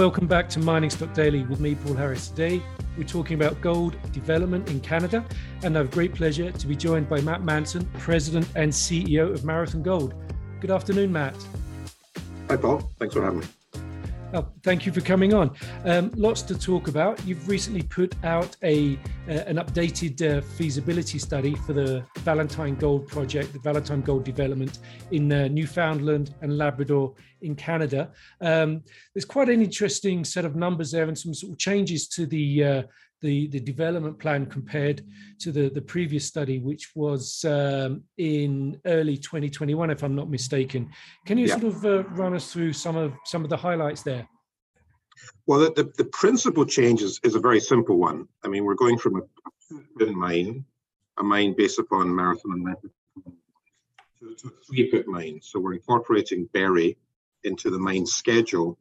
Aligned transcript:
Welcome 0.00 0.26
back 0.26 0.48
to 0.48 0.60
Mining 0.60 0.88
Stock 0.88 1.12
Daily 1.12 1.44
with 1.44 1.60
me, 1.60 1.74
Paul 1.74 1.92
Harris. 1.92 2.28
Today 2.28 2.62
we're 2.96 3.04
talking 3.04 3.34
about 3.34 3.60
gold 3.60 3.98
development 4.12 4.70
in 4.70 4.80
Canada, 4.80 5.22
and 5.62 5.76
I 5.76 5.80
have 5.82 5.90
great 5.90 6.14
pleasure 6.14 6.50
to 6.50 6.66
be 6.66 6.74
joined 6.74 7.06
by 7.06 7.20
Matt 7.20 7.44
Manson, 7.44 7.84
President 7.98 8.48
and 8.56 8.72
CEO 8.72 9.30
of 9.30 9.44
Marathon 9.44 9.82
Gold. 9.82 10.14
Good 10.58 10.70
afternoon, 10.70 11.12
Matt. 11.12 11.36
Hi, 12.48 12.56
Paul. 12.56 12.90
Thanks 12.98 13.14
for 13.14 13.22
having 13.22 13.40
me. 13.40 13.46
Oh, 14.32 14.46
thank 14.62 14.86
you 14.86 14.92
for 14.92 15.00
coming 15.00 15.34
on. 15.34 15.56
Um, 15.84 16.12
lots 16.14 16.42
to 16.42 16.56
talk 16.56 16.86
about. 16.86 17.24
You've 17.26 17.48
recently 17.48 17.82
put 17.82 18.14
out 18.24 18.56
a 18.62 18.96
uh, 19.28 19.32
an 19.32 19.56
updated 19.56 20.22
uh, 20.22 20.40
feasibility 20.40 21.18
study 21.18 21.56
for 21.66 21.72
the 21.72 22.04
Valentine 22.18 22.76
Gold 22.76 23.08
project, 23.08 23.52
the 23.52 23.58
Valentine 23.58 24.02
Gold 24.02 24.22
development 24.22 24.78
in 25.10 25.32
uh, 25.32 25.48
Newfoundland 25.48 26.36
and 26.42 26.56
Labrador 26.56 27.12
in 27.42 27.56
Canada. 27.56 28.12
Um, 28.40 28.82
there's 29.14 29.24
quite 29.24 29.48
an 29.48 29.62
interesting 29.62 30.24
set 30.24 30.44
of 30.44 30.54
numbers 30.54 30.92
there 30.92 31.08
and 31.08 31.18
some 31.18 31.34
sort 31.34 31.52
of 31.52 31.58
changes 31.58 32.06
to 32.08 32.24
the 32.24 32.64
uh, 32.64 32.82
the, 33.20 33.48
the 33.48 33.60
development 33.60 34.18
plan 34.18 34.46
compared 34.46 35.02
to 35.40 35.52
the, 35.52 35.68
the 35.70 35.82
previous 35.82 36.26
study, 36.26 36.58
which 36.58 36.90
was 36.94 37.44
um, 37.44 38.02
in 38.18 38.80
early 38.86 39.16
2021, 39.16 39.90
if 39.90 40.02
I'm 40.02 40.14
not 40.14 40.30
mistaken. 40.30 40.90
Can 41.26 41.38
you 41.38 41.46
yeah. 41.46 41.58
sort 41.58 41.64
of 41.64 41.84
uh, 41.84 42.04
run 42.10 42.34
us 42.34 42.52
through 42.52 42.72
some 42.72 42.96
of 42.96 43.12
some 43.24 43.44
of 43.44 43.50
the 43.50 43.56
highlights 43.56 44.02
there? 44.02 44.28
Well, 45.46 45.60
the, 45.60 45.72
the, 45.72 45.92
the 45.96 46.04
principal 46.04 46.64
change 46.64 47.02
is, 47.02 47.20
is 47.22 47.34
a 47.34 47.40
very 47.40 47.60
simple 47.60 47.98
one. 47.98 48.26
I 48.44 48.48
mean, 48.48 48.64
we're 48.64 48.74
going 48.74 48.98
from 48.98 49.16
a 49.16 50.06
mine, 50.06 50.64
a 51.18 51.22
mine 51.22 51.54
based 51.56 51.78
upon 51.78 52.14
marathon 52.14 52.52
and 52.52 52.64
method, 52.64 52.90
to, 54.20 54.34
to 54.34 54.48
a 54.48 54.64
three 54.66 54.90
pit 54.90 55.06
mine. 55.06 55.40
So 55.42 55.60
we're 55.60 55.74
incorporating 55.74 56.48
Berry 56.52 56.96
into 57.44 57.70
the 57.70 57.78
mine 57.78 58.06
schedule 58.06 58.78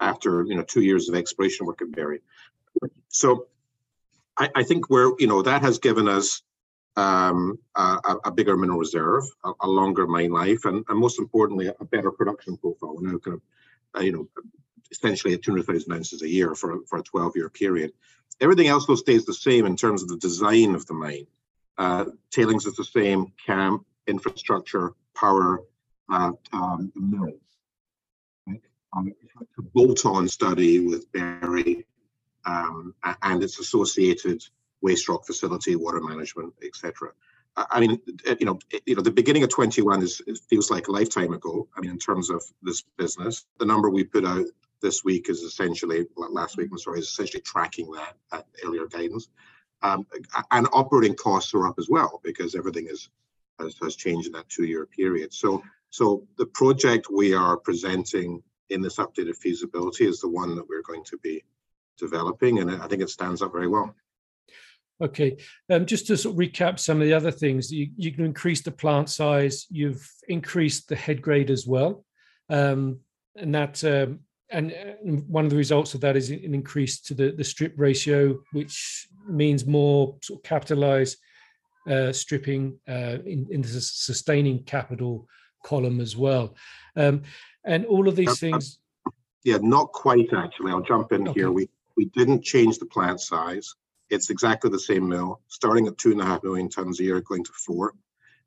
after 0.00 0.44
you 0.44 0.54
know 0.54 0.62
two 0.62 0.82
years 0.82 1.08
of 1.08 1.14
exploration 1.14 1.66
work 1.66 1.82
at 1.82 1.92
Berry. 1.92 2.20
So 3.08 3.46
I, 4.42 4.48
I 4.56 4.62
think 4.64 4.90
we're, 4.90 5.12
you 5.20 5.28
know, 5.28 5.40
that 5.42 5.62
has 5.62 5.78
given 5.78 6.08
us 6.08 6.42
um, 6.96 7.60
a, 7.76 8.16
a, 8.24 8.30
bigger 8.32 8.56
mineral 8.56 8.80
reserve, 8.80 9.22
a, 9.44 9.52
a, 9.60 9.68
longer 9.68 10.04
mine 10.06 10.32
life, 10.32 10.64
and, 10.64 10.84
and 10.88 10.98
most 10.98 11.20
importantly, 11.20 11.68
a 11.68 11.84
better 11.84 12.10
production 12.10 12.56
profile. 12.56 12.96
We're 12.96 13.12
now 13.12 13.18
kind 13.18 13.36
of, 13.36 13.42
uh, 13.96 14.02
you 14.02 14.12
know, 14.12 14.28
essentially 14.90 15.32
at 15.34 15.42
200,000 15.42 15.92
ounces 15.92 16.22
a 16.22 16.28
year 16.28 16.56
for, 16.56 16.80
for 16.88 16.98
a 16.98 17.02
12 17.02 17.36
year 17.36 17.48
period. 17.50 17.92
Everything 18.40 18.66
else 18.66 18.84
though 18.84 18.96
stays 18.96 19.24
the 19.24 19.32
same 19.32 19.64
in 19.64 19.76
terms 19.76 20.02
of 20.02 20.08
the 20.08 20.16
design 20.16 20.74
of 20.74 20.84
the 20.86 20.94
mine. 20.94 21.26
Uh, 21.78 22.06
tailings 22.32 22.66
is 22.66 22.74
the 22.74 22.84
same, 22.84 23.32
camp, 23.46 23.86
infrastructure, 24.08 24.92
power, 25.14 25.62
uh, 26.10 26.32
um, 26.52 26.92
mill. 26.96 27.32
Right? 28.48 28.60
Um, 28.92 29.14
a 29.56 29.62
bolt-on 29.62 30.26
study 30.26 30.80
with 30.80 31.10
Berry 31.12 31.86
um, 32.44 32.94
and 33.22 33.42
its 33.42 33.58
associated 33.58 34.42
waste 34.80 35.08
rock 35.08 35.24
facility, 35.26 35.76
water 35.76 36.00
management, 36.00 36.52
etc. 36.62 37.10
I 37.56 37.80
mean, 37.80 38.00
you 38.40 38.46
know, 38.46 38.58
you 38.86 38.96
know, 38.96 39.02
the 39.02 39.10
beginning 39.10 39.42
of 39.42 39.50
21 39.50 40.02
is 40.02 40.22
feels 40.48 40.70
like 40.70 40.88
a 40.88 40.92
lifetime 40.92 41.32
ago. 41.32 41.68
I 41.76 41.80
mean, 41.80 41.90
in 41.90 41.98
terms 41.98 42.30
of 42.30 42.42
this 42.62 42.82
business, 42.96 43.46
the 43.58 43.66
number 43.66 43.90
we 43.90 44.04
put 44.04 44.24
out 44.24 44.46
this 44.80 45.04
week 45.04 45.28
is 45.28 45.40
essentially 45.42 46.06
last 46.16 46.56
week. 46.56 46.68
I'm 46.70 46.78
sorry, 46.78 47.00
is 47.00 47.08
essentially 47.08 47.42
tracking 47.42 47.90
that, 47.92 48.14
that 48.30 48.46
earlier 48.64 48.86
guidance. 48.86 49.28
Um, 49.82 50.06
and 50.50 50.66
operating 50.72 51.14
costs 51.14 51.52
are 51.54 51.66
up 51.66 51.78
as 51.78 51.88
well 51.90 52.20
because 52.22 52.54
everything 52.54 52.86
is 52.88 53.08
has, 53.58 53.76
has 53.82 53.96
changed 53.96 54.26
in 54.26 54.32
that 54.32 54.48
two-year 54.48 54.86
period. 54.86 55.32
So, 55.32 55.62
so 55.90 56.26
the 56.38 56.46
project 56.46 57.08
we 57.12 57.34
are 57.34 57.56
presenting 57.56 58.42
in 58.70 58.80
this 58.80 58.96
updated 58.96 59.36
feasibility 59.36 60.06
is 60.06 60.20
the 60.20 60.28
one 60.28 60.54
that 60.56 60.68
we're 60.68 60.82
going 60.82 61.04
to 61.04 61.18
be 61.18 61.44
developing, 62.02 62.58
and 62.58 62.70
I 62.70 62.86
think 62.88 63.00
it 63.00 63.08
stands 63.08 63.40
up 63.40 63.52
very 63.52 63.68
well. 63.68 63.94
Okay, 65.00 65.36
um, 65.70 65.86
just 65.86 66.06
to 66.08 66.16
sort 66.16 66.34
of 66.34 66.38
recap 66.38 66.78
some 66.78 67.00
of 67.00 67.06
the 67.06 67.14
other 67.14 67.30
things, 67.30 67.72
you, 67.72 67.88
you 67.96 68.12
can 68.12 68.24
increase 68.24 68.60
the 68.60 68.70
plant 68.70 69.08
size, 69.08 69.66
you've 69.70 70.06
increased 70.28 70.88
the 70.88 70.96
head 70.96 71.22
grade 71.22 71.50
as 71.50 71.66
well, 71.66 72.04
um, 72.50 72.98
and 73.36 73.54
that 73.54 73.82
um, 73.84 74.20
and, 74.50 74.72
one 75.26 75.44
of 75.44 75.50
the 75.50 75.56
results 75.56 75.94
of 75.94 76.00
that 76.02 76.16
is 76.16 76.30
an 76.30 76.54
increase 76.54 77.00
to 77.00 77.14
the, 77.14 77.32
the 77.32 77.44
strip 77.44 77.72
ratio, 77.76 78.38
which 78.52 79.08
means 79.26 79.66
more 79.66 80.16
sort 80.22 80.38
of 80.38 80.44
capitalized 80.44 81.16
uh, 81.90 82.12
stripping 82.12 82.78
uh, 82.88 83.18
in, 83.26 83.46
in, 83.50 83.62
the 83.62 83.68
sustaining 83.68 84.62
capital 84.64 85.26
column 85.64 86.00
as 86.00 86.16
well. 86.16 86.54
Um, 86.96 87.22
and 87.64 87.86
all 87.86 88.08
of 88.08 88.14
these 88.14 88.28
uh, 88.28 88.34
things. 88.34 88.78
Yeah, 89.44 89.58
not 89.60 89.90
quite 89.92 90.32
actually. 90.32 90.70
I'll 90.70 90.82
jump 90.82 91.12
in 91.12 91.28
okay. 91.28 91.40
here. 91.40 91.50
We 91.50 91.68
we 91.96 92.06
didn't 92.06 92.44
change 92.44 92.78
the 92.78 92.86
plant 92.86 93.20
size. 93.20 93.74
It's 94.10 94.30
exactly 94.30 94.70
the 94.70 94.78
same 94.78 95.08
mill, 95.08 95.40
starting 95.48 95.86
at 95.86 95.98
two 95.98 96.12
and 96.12 96.20
a 96.20 96.24
half 96.24 96.42
million 96.42 96.68
tons 96.68 97.00
a 97.00 97.04
year, 97.04 97.20
going 97.20 97.44
to 97.44 97.52
four. 97.52 97.94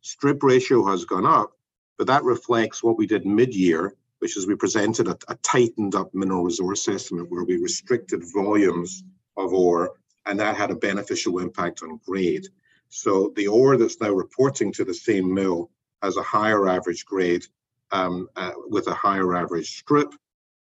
Strip 0.02 0.44
ratio 0.44 0.86
has 0.86 1.06
gone 1.06 1.26
up, 1.26 1.54
but 1.98 2.08
that 2.08 2.24
reflects 2.24 2.84
what 2.84 2.98
we 2.98 3.08
did 3.08 3.26
mid-year, 3.26 3.96
which 4.20 4.38
is 4.38 4.46
we 4.46 4.56
presented 4.56 5.08
a, 5.08 5.18
a 5.28 5.36
tightened 5.38 5.96
up 5.96 6.14
mineral 6.14 6.44
resource 6.44 6.88
estimate 6.88 7.30
where 7.30 7.44
we 7.44 7.58
restricted 7.58 8.24
volumes 8.34 9.04
of 9.38 9.54
ore, 9.54 9.94
and 10.26 10.40
that 10.40 10.56
had 10.56 10.72
a 10.72 10.76
beneficial 10.76 11.40
impact 11.40 11.82
on 11.82 12.00
grade. 12.06 12.48
So 12.90 13.34
the 13.36 13.48
ore 13.48 13.78
that's 13.78 14.00
now 14.00 14.12
reporting 14.12 14.72
to 14.74 14.86
the 14.86 14.94
same 14.94 15.34
mill 15.34 15.72
has 16.02 16.18
a 16.18 16.24
higher 16.24 16.70
average 16.70 17.06
grade 17.06 17.46
um, 17.92 18.28
uh, 18.36 18.52
with 18.68 18.88
a 18.88 18.94
higher 18.94 19.36
average 19.36 19.80
strip. 19.80 20.14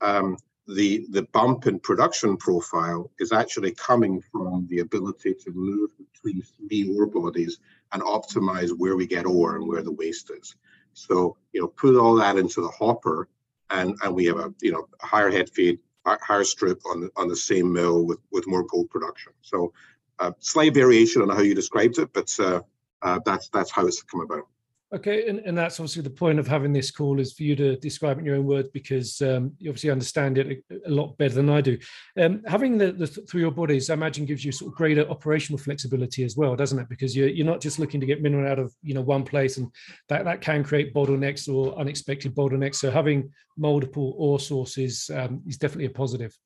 Um, 0.00 0.36
the, 0.74 1.06
the 1.10 1.22
bump 1.32 1.66
in 1.66 1.78
production 1.78 2.36
profile 2.36 3.10
is 3.18 3.32
actually 3.32 3.72
coming 3.72 4.22
from 4.32 4.66
the 4.70 4.80
ability 4.80 5.34
to 5.34 5.50
move 5.52 5.90
between 5.96 6.42
three 6.42 6.94
ore 6.96 7.06
bodies 7.06 7.58
and 7.92 8.02
optimize 8.02 8.70
where 8.76 8.96
we 8.96 9.06
get 9.06 9.26
ore 9.26 9.56
and 9.56 9.66
where 9.66 9.82
the 9.82 9.92
waste 9.92 10.30
is. 10.30 10.56
So, 10.94 11.36
you 11.52 11.60
know, 11.60 11.68
put 11.68 11.96
all 11.96 12.14
that 12.16 12.36
into 12.36 12.60
the 12.60 12.68
hopper 12.68 13.28
and, 13.70 13.96
and 14.02 14.14
we 14.14 14.26
have 14.26 14.38
a, 14.38 14.54
you 14.60 14.72
know, 14.72 14.86
higher 15.00 15.30
head 15.30 15.50
feed, 15.50 15.78
higher 16.06 16.44
strip 16.44 16.80
on 16.86 17.00
the, 17.02 17.10
on 17.16 17.28
the 17.28 17.36
same 17.36 17.72
mill 17.72 18.04
with, 18.04 18.18
with 18.30 18.46
more 18.46 18.64
gold 18.64 18.90
production. 18.90 19.32
So 19.40 19.72
uh, 20.18 20.32
slight 20.38 20.74
variation 20.74 21.22
on 21.22 21.30
how 21.30 21.40
you 21.40 21.54
described 21.54 21.98
it, 21.98 22.12
but 22.12 22.30
uh, 22.38 22.60
uh, 23.02 23.20
that's, 23.24 23.48
that's 23.48 23.70
how 23.70 23.86
it's 23.86 24.02
come 24.02 24.20
about. 24.20 24.46
Okay, 24.94 25.26
and, 25.26 25.38
and 25.38 25.56
that's 25.56 25.80
obviously 25.80 26.02
the 26.02 26.10
point 26.10 26.38
of 26.38 26.46
having 26.46 26.70
this 26.70 26.90
call 26.90 27.18
is 27.18 27.32
for 27.32 27.44
you 27.44 27.56
to 27.56 27.76
describe 27.76 28.18
it 28.18 28.20
in 28.20 28.26
your 28.26 28.36
own 28.36 28.44
words 28.44 28.68
because 28.74 29.22
um, 29.22 29.52
you 29.58 29.70
obviously 29.70 29.90
understand 29.90 30.36
it 30.36 30.62
a, 30.70 30.74
a, 30.86 30.90
lot 30.90 31.16
better 31.16 31.32
than 31.32 31.48
I 31.48 31.62
do. 31.62 31.78
Um, 32.20 32.42
having 32.46 32.76
the, 32.76 32.92
the 32.92 33.06
three 33.06 33.42
ore 33.42 33.50
bodies, 33.50 33.88
I 33.88 33.94
imagine, 33.94 34.26
gives 34.26 34.44
you 34.44 34.52
sort 34.52 34.70
of 34.70 34.76
greater 34.76 35.08
operational 35.08 35.58
flexibility 35.58 36.24
as 36.24 36.36
well, 36.36 36.54
doesn't 36.56 36.78
it? 36.78 36.90
Because 36.90 37.16
you're 37.16 37.28
you're 37.28 37.46
not 37.46 37.62
just 37.62 37.78
looking 37.78 38.00
to 38.00 38.06
get 38.06 38.20
mineral 38.20 38.50
out 38.50 38.58
of 38.58 38.74
you 38.82 38.92
know 38.92 39.00
one 39.00 39.24
place, 39.24 39.56
and 39.56 39.70
that 40.10 40.26
that 40.26 40.42
can 40.42 40.62
create 40.62 40.92
bottlenecks 40.92 41.48
or 41.48 41.74
unexpected 41.78 42.34
bottlenecks. 42.34 42.74
So 42.74 42.90
having 42.90 43.32
multiple 43.56 44.14
ore 44.18 44.40
sources 44.40 45.10
um, 45.14 45.40
is 45.46 45.56
definitely 45.56 45.86
a 45.86 45.90
positive. 45.90 46.36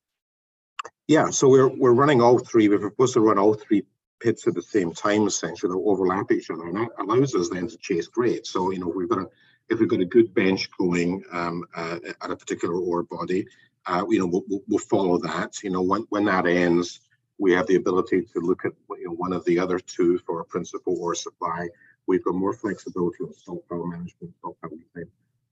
Yeah, 1.08 1.30
so 1.30 1.48
we're 1.48 1.68
we're 1.68 1.94
running 1.94 2.22
all 2.22 2.38
three. 2.38 2.68
We're 2.68 2.90
supposed 2.90 3.14
to 3.14 3.20
run 3.20 3.38
all 3.38 3.54
three 3.54 3.82
pits 4.20 4.46
at 4.46 4.54
the 4.54 4.62
same 4.62 4.92
time, 4.92 5.26
essentially, 5.26 5.70
that 5.70 5.78
overlap 5.78 6.30
each 6.32 6.50
other, 6.50 6.66
and 6.66 6.76
that 6.76 6.88
allows 6.98 7.34
us 7.34 7.48
then 7.50 7.68
to 7.68 7.76
chase 7.78 8.08
grade. 8.08 8.46
So, 8.46 8.70
you 8.70 8.78
know, 8.78 8.88
we've 8.88 9.08
got 9.08 9.20
a 9.20 9.28
if 9.68 9.80
we've 9.80 9.88
got 9.88 10.00
a 10.00 10.04
good 10.04 10.32
bench 10.32 10.70
going 10.78 11.24
um, 11.32 11.64
uh, 11.74 11.98
at 12.22 12.30
a 12.30 12.36
particular 12.36 12.78
ore 12.78 13.02
body, 13.02 13.46
uh, 13.86 14.04
you 14.08 14.20
know, 14.20 14.26
we'll, 14.26 14.62
we'll, 14.68 14.78
follow 14.78 15.18
that. 15.18 15.62
You 15.62 15.70
know, 15.70 15.82
when 15.82 16.02
when 16.10 16.24
that 16.26 16.46
ends, 16.46 17.00
we 17.38 17.52
have 17.52 17.66
the 17.66 17.76
ability 17.76 18.22
to 18.32 18.40
look 18.40 18.64
at 18.64 18.72
you 18.98 19.06
know 19.06 19.14
one 19.14 19.32
of 19.32 19.44
the 19.44 19.58
other 19.58 19.78
two 19.78 20.18
for 20.18 20.40
a 20.40 20.44
principal 20.44 20.96
ore 21.00 21.14
supply. 21.14 21.68
We've 22.06 22.24
got 22.24 22.34
more 22.34 22.52
flexibility 22.52 23.24
on 23.24 23.34
stockpile 23.34 23.86
management, 23.86 24.34
stockpile 24.38 24.70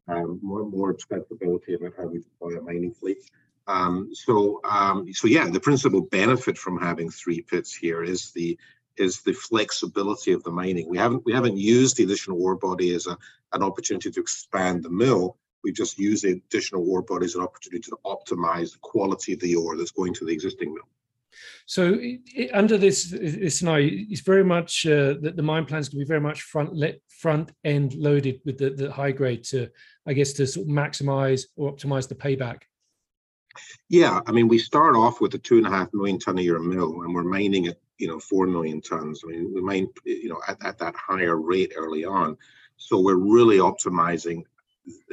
um, 0.07 0.39
more 0.43 0.65
more 0.65 0.97
flexibility 0.99 1.75
about 1.75 1.95
how 1.97 2.07
we 2.07 2.21
deploy 2.21 2.59
a 2.59 2.63
mining 2.63 2.93
fleet. 2.93 3.19
Um, 3.67 4.11
so, 4.13 4.61
um, 4.65 5.13
so 5.13 5.27
yeah, 5.27 5.49
the 5.49 5.61
principal 5.61 6.03
benefit 6.03 6.59
from 6.59 6.79
having 6.79 7.11
three 7.11 7.41
pits 7.41 7.75
here 7.75 8.03
is 8.03 8.31
the 8.33 8.59
is 8.97 9.23
the 9.23 9.33
flexibility 9.33 10.33
of 10.33 10.43
the 10.45 10.51
mining. 10.51 10.89
We 10.89 10.99
haven't 10.99 11.25
we 11.25 11.33
haven't 11.33 11.57
used 11.57 11.97
the 11.97 12.05
additional 12.05 12.43
ore 12.43 12.57
body 12.57 12.95
as 12.95 13.07
a, 13.07 13.17
an 13.53 13.63
opportunity 13.63 14.11
to 14.11 14.21
expand 14.21 14.83
the 14.83 14.91
mill. 14.91 15.37
We've 15.65 15.75
just 15.75 15.99
used 15.99 16.25
the 16.25 16.33
additional 16.33 16.89
ore 16.89 17.03
body 17.03 17.25
as 17.25 17.35
an 17.35 17.43
opportunity 17.43 17.91
to 17.91 17.99
optimize 18.05 18.73
the 18.73 18.79
quality 18.83 19.33
of 19.33 19.41
the 19.41 19.55
ore 19.57 19.77
that's 19.77 19.91
going 19.91 20.15
to 20.15 20.27
the 20.27 20.33
existing 20.33 20.75
mill. 20.75 20.85
So 21.67 21.97
it, 22.01 22.51
under 22.53 22.79
this, 22.79 23.11
this 23.11 23.59
scenario, 23.59 23.91
it's 23.93 24.21
very 24.21 24.45
much 24.45 24.87
uh, 24.87 25.15
that 25.23 25.35
the 25.37 25.43
mine 25.43 25.65
plans 25.65 25.89
can 25.89 25.99
be 25.99 26.05
very 26.05 26.21
much 26.21 26.43
front 26.43 26.75
le- 26.75 26.95
front 27.09 27.51
end 27.65 27.95
loaded 27.95 28.41
with 28.45 28.59
the, 28.59 28.71
the 28.71 28.93
high 28.93 29.13
grade 29.13 29.43
to, 29.45 29.69
I 30.07 30.13
guess, 30.13 30.33
to 30.35 30.47
sort 30.47 30.69
of 30.69 30.73
maximize 30.73 31.45
or 31.57 31.75
optimize 31.75 32.09
the 32.09 32.15
payback. 32.15 32.63
Yeah, 33.89 34.21
I 34.27 34.33
mean, 34.33 34.49
we 34.49 34.59
start 34.59 34.97
off 34.97 35.21
with 35.21 35.35
a 35.35 35.39
two 35.39 35.59
and 35.59 35.67
a 35.67 35.71
half 35.71 35.93
million 35.93 36.19
ton 36.19 36.39
a 36.39 36.43
year 36.43 36.59
mill, 36.59 37.03
and 37.03 37.15
we're 37.15 37.25
mining 37.25 37.67
at 37.67 37.79
you 37.99 38.09
know 38.09 38.19
four 38.19 38.47
million 38.47 38.81
tons. 38.81 39.23
I 39.25 39.29
mean, 39.29 39.53
we 39.55 39.61
mine 39.61 39.89
you 40.05 40.29
know 40.29 40.41
at, 40.49 40.65
at 40.65 40.79
that 40.79 40.95
higher 40.97 41.37
rate 41.37 41.73
early 41.77 42.05
on, 42.05 42.37
so 42.77 43.01
we're 43.01 43.17
really 43.17 43.59
optimizing 43.59 44.45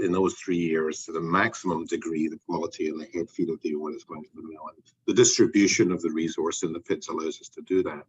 in 0.03 0.11
those 0.11 0.33
three 0.33 0.57
years 0.57 1.05
to 1.05 1.11
the 1.11 1.21
maximum 1.21 1.85
degree 1.85 2.27
the 2.27 2.39
quality 2.45 2.89
and 2.89 2.99
the 2.99 3.07
head 3.13 3.29
feed 3.29 3.49
of 3.49 3.61
the 3.61 3.73
ore 3.73 3.93
is 3.93 4.03
going 4.03 4.23
to 4.23 4.29
the 4.35 4.41
mill. 4.41 4.69
And 4.75 4.83
the 5.07 5.13
distribution 5.13 5.91
of 5.91 6.01
the 6.01 6.11
resource 6.11 6.63
in 6.63 6.73
the 6.73 6.79
pits 6.79 7.07
allows 7.07 7.39
us 7.39 7.49
to 7.49 7.61
do 7.61 7.81
that. 7.83 8.05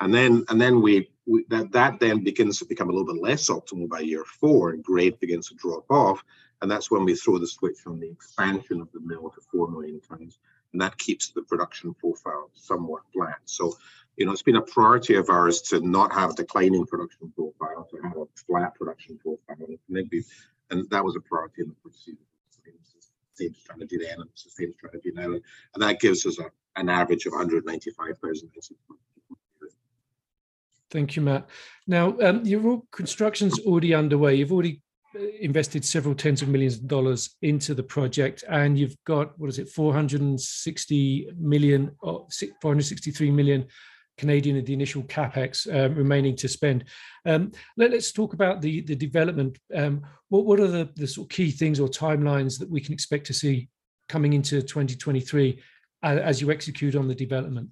And 0.00 0.14
then 0.14 0.44
and 0.48 0.60
then 0.60 0.80
we, 0.80 1.10
we 1.26 1.44
that 1.48 1.72
that 1.72 2.00
then 2.00 2.24
begins 2.24 2.58
to 2.58 2.64
become 2.64 2.88
a 2.88 2.92
little 2.92 3.12
bit 3.12 3.22
less 3.22 3.50
optimal 3.50 3.88
by 3.88 4.00
year 4.00 4.24
four, 4.24 4.70
and 4.70 4.82
grade 4.82 5.18
begins 5.20 5.48
to 5.48 5.54
drop 5.54 5.84
off. 5.90 6.24
And 6.62 6.70
that's 6.70 6.90
when 6.90 7.04
we 7.04 7.14
throw 7.14 7.38
the 7.38 7.46
switch 7.46 7.86
on 7.86 8.00
the 8.00 8.10
expansion 8.10 8.80
of 8.80 8.92
the 8.92 9.00
mill 9.00 9.30
to 9.30 9.40
four 9.50 9.68
million 9.68 10.00
tons. 10.00 10.38
And 10.72 10.80
that 10.82 10.98
keeps 10.98 11.30
the 11.30 11.42
production 11.42 11.94
profile 11.94 12.50
somewhat 12.54 13.02
flat. 13.12 13.38
So 13.46 13.76
you 14.16 14.26
know, 14.26 14.32
it's 14.32 14.42
been 14.42 14.56
a 14.56 14.62
priority 14.62 15.14
of 15.14 15.30
ours 15.30 15.62
to 15.62 15.80
not 15.80 16.12
have 16.12 16.30
a 16.30 16.34
declining 16.34 16.84
production 16.84 17.32
profile, 17.34 17.88
to 17.90 17.96
have 18.02 18.16
a 18.16 18.26
flat 18.46 18.74
production 18.74 19.18
profile. 19.18 19.56
And 19.66 19.78
maybe 19.88 20.24
and 20.70 20.88
that 20.90 21.04
was 21.04 21.16
a 21.16 21.20
priority 21.20 21.62
in 21.62 21.74
the 21.84 21.90
season. 21.90 22.18
Same 23.34 23.54
strategy 23.54 23.96
then, 23.96 24.20
and 24.20 24.28
it's 24.30 24.44
the 24.44 24.50
same 24.50 24.72
strategy 24.74 25.12
now, 25.14 25.32
and 25.32 25.42
that 25.76 25.98
gives 25.98 26.26
us 26.26 26.38
a, 26.38 26.50
an 26.78 26.90
average 26.90 27.24
of 27.24 27.32
195,000 27.32 28.50
Thank 30.90 31.16
you, 31.16 31.22
Matt. 31.22 31.48
Now, 31.86 32.18
um, 32.20 32.44
your 32.44 32.82
construction's 32.90 33.58
already 33.60 33.94
underway. 33.94 34.34
You've 34.34 34.52
already 34.52 34.82
invested 35.40 35.84
several 35.84 36.14
tens 36.14 36.42
of 36.42 36.48
millions 36.48 36.76
of 36.76 36.86
dollars 36.86 37.36
into 37.42 37.74
the 37.74 37.82
project, 37.82 38.44
and 38.48 38.78
you've 38.78 38.96
got 39.04 39.38
what 39.38 39.50
is 39.50 39.58
it, 39.58 39.68
460 39.68 41.30
million, 41.38 41.90
or 42.00 42.26
463 42.60 43.30
million 43.30 43.66
Canadian 44.20 44.58
of 44.58 44.66
the 44.66 44.74
initial 44.74 45.02
capex 45.04 45.66
um, 45.74 45.94
remaining 45.94 46.36
to 46.36 46.48
spend. 46.48 46.84
Um, 47.24 47.52
let, 47.76 47.94
us 47.94 48.12
talk 48.12 48.34
about 48.34 48.60
the 48.60 48.82
the 48.82 48.94
development. 48.94 49.58
Um, 49.74 50.02
what 50.28 50.44
what 50.44 50.60
are 50.60 50.68
the, 50.68 50.88
the 50.94 51.06
sort 51.06 51.26
of 51.26 51.36
key 51.36 51.50
things 51.50 51.80
or 51.80 51.88
timelines 51.88 52.58
that 52.58 52.70
we 52.70 52.80
can 52.80 52.92
expect 52.92 53.26
to 53.26 53.34
see 53.34 53.68
coming 54.08 54.32
into 54.34 54.60
2023 54.60 55.60
uh, 56.02 56.06
as 56.06 56.40
you 56.40 56.50
execute 56.50 56.94
on 56.96 57.08
the 57.08 57.14
development? 57.14 57.70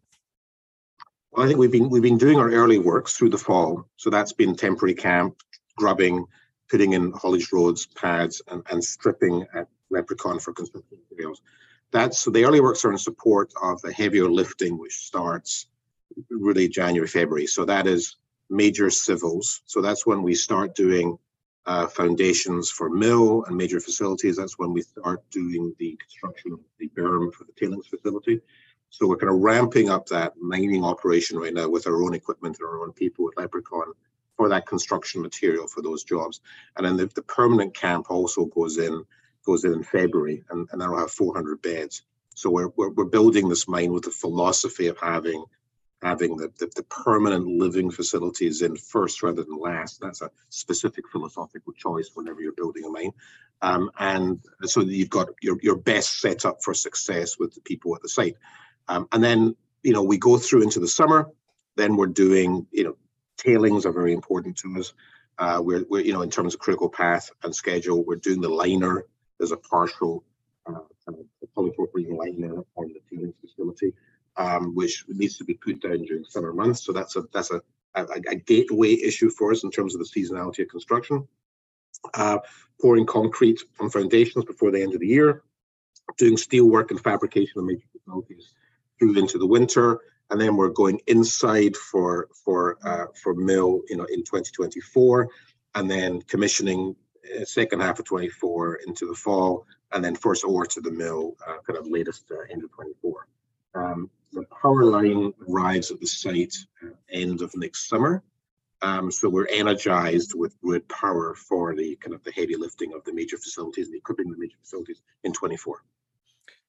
Well, 1.32 1.44
I 1.44 1.48
think 1.48 1.58
we've 1.58 1.70
been 1.70 1.90
we've 1.90 2.02
been 2.02 2.18
doing 2.18 2.38
our 2.38 2.50
early 2.50 2.78
works 2.78 3.16
through 3.16 3.30
the 3.30 3.38
fall. 3.38 3.86
So 3.96 4.08
that's 4.08 4.32
been 4.32 4.56
temporary 4.56 4.94
camp, 4.94 5.36
grubbing, 5.76 6.24
putting 6.68 6.92
in 6.92 7.12
haulage 7.12 7.52
roads, 7.52 7.86
pads, 7.86 8.42
and, 8.48 8.62
and 8.70 8.82
stripping 8.82 9.46
at 9.54 9.68
Leprechaun 9.90 10.38
for 10.38 10.52
construction 10.52 10.98
materials. 11.10 11.42
That's 11.90 12.18
so 12.18 12.30
the 12.30 12.44
early 12.44 12.60
works 12.60 12.84
are 12.84 12.92
in 12.92 12.98
support 12.98 13.52
of 13.62 13.80
the 13.82 13.92
heavier 13.92 14.28
lifting, 14.28 14.78
which 14.78 14.94
starts 14.94 15.66
really 16.30 16.68
January, 16.68 17.08
February. 17.08 17.46
So 17.46 17.64
that 17.64 17.86
is 17.86 18.16
major 18.50 18.90
civils. 18.90 19.62
So 19.66 19.80
that's 19.80 20.06
when 20.06 20.22
we 20.22 20.34
start 20.34 20.74
doing 20.74 21.18
uh, 21.66 21.86
foundations 21.86 22.70
for 22.70 22.88
mill 22.88 23.44
and 23.44 23.56
major 23.56 23.80
facilities. 23.80 24.36
That's 24.36 24.58
when 24.58 24.72
we 24.72 24.82
start 24.82 25.22
doing 25.30 25.74
the 25.78 25.96
construction 25.96 26.52
of 26.52 26.60
the 26.78 26.88
berm 26.88 27.32
for 27.32 27.44
the 27.44 27.52
tailings 27.58 27.86
facility. 27.86 28.40
So 28.90 29.06
we're 29.06 29.18
kind 29.18 29.32
of 29.32 29.40
ramping 29.40 29.90
up 29.90 30.06
that 30.06 30.34
mining 30.40 30.82
operation 30.82 31.38
right 31.38 31.52
now 31.52 31.68
with 31.68 31.86
our 31.86 32.02
own 32.02 32.14
equipment 32.14 32.56
and 32.58 32.66
our 32.66 32.82
own 32.82 32.92
people 32.92 33.26
with 33.26 33.36
Leprechaun 33.36 33.92
for 34.38 34.48
that 34.48 34.66
construction 34.66 35.20
material 35.20 35.66
for 35.66 35.82
those 35.82 36.04
jobs. 36.04 36.40
And 36.76 36.86
then 36.86 36.96
the, 36.96 37.06
the 37.14 37.22
permanent 37.22 37.74
camp 37.74 38.06
also 38.08 38.46
goes 38.46 38.78
in 38.78 39.04
goes 39.44 39.64
in 39.64 39.72
in 39.72 39.82
February, 39.82 40.44
and, 40.50 40.68
and 40.70 40.80
that'll 40.80 40.98
have 40.98 41.10
400 41.10 41.62
beds. 41.62 42.02
So 42.34 42.50
we're, 42.50 42.68
we're, 42.76 42.90
we're 42.90 43.04
building 43.04 43.48
this 43.48 43.66
mine 43.66 43.92
with 43.92 44.04
the 44.04 44.10
philosophy 44.10 44.86
of 44.86 44.98
having 44.98 45.44
having 46.00 46.36
the, 46.36 46.52
the, 46.60 46.70
the, 46.76 46.84
permanent 46.84 47.44
living 47.44 47.90
facilities 47.90 48.62
in 48.62 48.76
first 48.76 49.20
rather 49.24 49.42
than 49.42 49.58
last. 49.58 50.00
That's 50.00 50.22
a 50.22 50.30
specific 50.48 51.08
philosophical 51.10 51.72
choice 51.72 52.10
whenever 52.14 52.40
you're 52.40 52.52
building 52.52 52.84
a 52.84 52.88
mine. 52.88 53.10
Um, 53.62 53.90
and 53.98 54.38
so 54.62 54.82
you've 54.82 55.10
got 55.10 55.30
your, 55.42 55.58
your 55.60 55.74
best 55.74 56.20
setup 56.20 56.62
for 56.62 56.72
success 56.72 57.36
with 57.36 57.52
the 57.52 57.60
people 57.62 57.96
at 57.96 58.02
the 58.02 58.08
site. 58.08 58.36
Um, 58.86 59.08
and 59.10 59.24
then, 59.24 59.56
you 59.82 59.92
know, 59.92 60.04
we 60.04 60.18
go 60.18 60.38
through 60.38 60.62
into 60.62 60.78
the 60.78 60.86
summer, 60.86 61.30
then 61.74 61.96
we're 61.96 62.06
doing, 62.06 62.68
you 62.70 62.84
know, 62.84 62.96
tailings 63.38 63.86
are 63.86 63.92
very 63.92 64.12
important 64.12 64.56
to 64.58 64.78
us. 64.78 64.92
Uh, 65.38 65.60
we're, 65.62 65.84
we're, 65.88 66.02
you 66.02 66.12
know, 66.12 66.22
in 66.22 66.30
terms 66.30 66.52
of 66.54 66.60
critical 66.60 66.88
path 66.88 67.30
and 67.42 67.54
schedule, 67.54 68.04
we're 68.04 68.16
doing 68.16 68.40
the 68.40 68.48
liner. 68.48 69.04
There's 69.38 69.52
a 69.52 69.56
partial 69.56 70.24
uh, 70.66 70.80
polypropylene 71.56 72.16
liner 72.16 72.64
on 72.76 72.92
the 72.92 73.00
tailings 73.08 73.34
facility 73.40 73.94
um, 74.38 74.74
which 74.74 75.04
needs 75.08 75.36
to 75.36 75.44
be 75.44 75.54
put 75.54 75.82
down 75.82 76.02
during 76.04 76.24
summer 76.24 76.52
months. 76.52 76.84
So 76.84 76.92
that's 76.92 77.16
a 77.16 77.24
that's 77.32 77.50
a, 77.50 77.60
a, 77.94 78.06
a 78.30 78.34
gateway 78.36 78.94
issue 78.94 79.30
for 79.30 79.50
us 79.50 79.64
in 79.64 79.70
terms 79.70 79.94
of 79.94 80.00
the 80.00 80.06
seasonality 80.06 80.60
of 80.60 80.68
construction. 80.68 81.26
Uh, 82.14 82.38
pouring 82.80 83.04
concrete 83.04 83.60
on 83.80 83.90
foundations 83.90 84.44
before 84.44 84.70
the 84.70 84.80
end 84.80 84.94
of 84.94 85.00
the 85.00 85.06
year, 85.06 85.42
doing 86.16 86.36
steel 86.36 86.66
work 86.66 86.92
and 86.92 87.00
fabrication 87.00 87.58
of 87.58 87.64
major 87.64 87.82
facilities 87.92 88.54
through 88.98 89.18
into 89.18 89.36
the 89.36 89.46
winter, 89.46 90.00
and 90.30 90.40
then 90.40 90.56
we're 90.56 90.68
going 90.68 91.00
inside 91.06 91.76
for 91.76 92.28
for 92.44 92.78
uh, 92.82 93.06
for 93.14 93.34
mill, 93.34 93.82
you 93.88 93.96
know, 93.96 94.04
in 94.04 94.20
2024, 94.20 95.28
and 95.74 95.90
then 95.90 96.22
commissioning 96.22 96.94
uh, 97.38 97.44
second 97.44 97.80
half 97.80 97.98
of 97.98 98.04
24 98.04 98.80
into 98.86 99.06
the 99.06 99.14
fall, 99.14 99.66
and 99.92 100.04
then 100.04 100.14
first 100.14 100.44
ore 100.44 100.66
to 100.66 100.80
the 100.80 100.90
mill, 100.90 101.36
uh, 101.46 101.56
kind 101.66 101.78
of 101.78 101.86
latest 101.86 102.30
uh, 102.30 102.52
end 102.52 102.64
of 102.64 102.72
24. 102.72 103.26
Um, 103.74 104.10
the 104.32 104.44
power 104.62 104.84
line 104.84 105.32
arrives 105.48 105.90
at 105.90 106.00
the 106.00 106.06
site 106.06 106.54
uh, 106.82 106.90
end 107.10 107.42
of 107.42 107.56
next 107.56 107.88
summer. 107.88 108.22
Um, 108.80 109.10
so 109.10 109.28
we're 109.28 109.48
energized 109.48 110.34
with 110.34 110.60
grid 110.60 110.88
power 110.88 111.34
for 111.34 111.74
the 111.74 111.96
kind 111.96 112.14
of 112.14 112.22
the 112.22 112.30
heavy 112.30 112.54
lifting 112.54 112.92
of 112.94 113.02
the 113.04 113.12
major 113.12 113.36
facilities 113.36 113.86
and 113.88 113.96
equipping 113.96 114.30
the 114.30 114.38
major 114.38 114.56
facilities 114.60 115.02
in 115.24 115.32
24. 115.32 115.82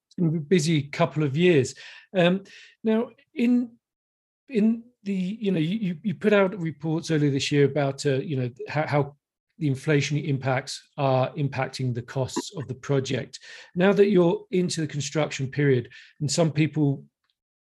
It's 0.08 0.09
going 0.09 0.09
to 0.09 0.09
be 0.09 0.09
a 0.09 0.09
busy 0.20 0.84
couple 0.84 1.24
of 1.24 1.38
years. 1.38 1.76
Um, 2.16 2.44
now, 2.84 3.10
in 3.34 3.72
in 4.48 4.84
the 5.04 5.14
you 5.14 5.52
know 5.52 5.60
you 5.60 5.98
you 6.04 6.14
put 6.14 6.34
out 6.34 6.60
reports 6.60 7.12
earlier 7.12 7.32
this 7.32 7.52
year 7.52 7.66
about 7.66 8.06
uh, 8.06 8.16
you 8.16 8.36
know 8.36 8.50
how, 8.68 8.88
how 8.88 9.16
the 9.58 9.70
inflationary 9.70 10.28
impacts 10.28 10.82
are 10.98 11.32
impacting 11.34 11.94
the 11.94 12.02
costs 12.02 12.52
of 12.56 12.68
the 12.68 12.74
project. 12.76 13.40
Now 13.76 13.92
that 13.94 14.10
you're 14.10 14.46
into 14.52 14.82
the 14.82 14.88
construction 14.88 15.48
period, 15.48 15.90
and 16.22 16.32
some 16.32 16.52
people 16.52 17.04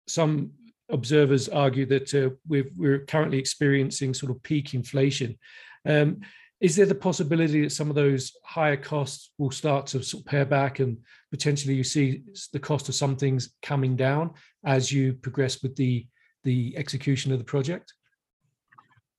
some 0.07 0.51
observers 0.91 1.49
argue 1.49 1.87
that 1.87 2.15
uh, 2.15 2.31
we're, 2.47 2.71
we're, 2.77 2.99
currently 3.07 3.39
experiencing 3.39 4.13
sort 4.13 4.31
of 4.31 4.43
peak 4.43 4.75
inflation. 4.75 5.39
Um, 5.87 6.21
is 6.65 6.77
there 6.77 6.87
the 6.87 6.95
possibility 6.95 7.61
that 7.61 7.73
some 7.73 7.91
of 7.91 7.95
those 7.95 8.33
higher 8.43 8.79
costs 8.79 9.33
will 9.37 9.51
start 9.51 9.87
to 9.87 10.03
sort 10.03 10.23
of 10.23 10.27
pare 10.27 10.47
back 10.47 10.79
and 10.79 10.97
potentially 11.31 11.75
you 11.75 11.85
see 11.85 12.23
the 12.55 12.59
cost 12.59 12.89
of 12.89 12.95
some 12.95 13.17
things 13.17 13.51
coming 13.61 13.97
down 13.97 14.31
as 14.65 14.91
you 14.91 15.13
progress 15.13 15.63
with 15.63 15.77
the, 15.77 16.07
the 16.43 16.75
execution 16.79 17.33
of 17.33 17.39
the 17.39 17.45
project? 17.45 17.93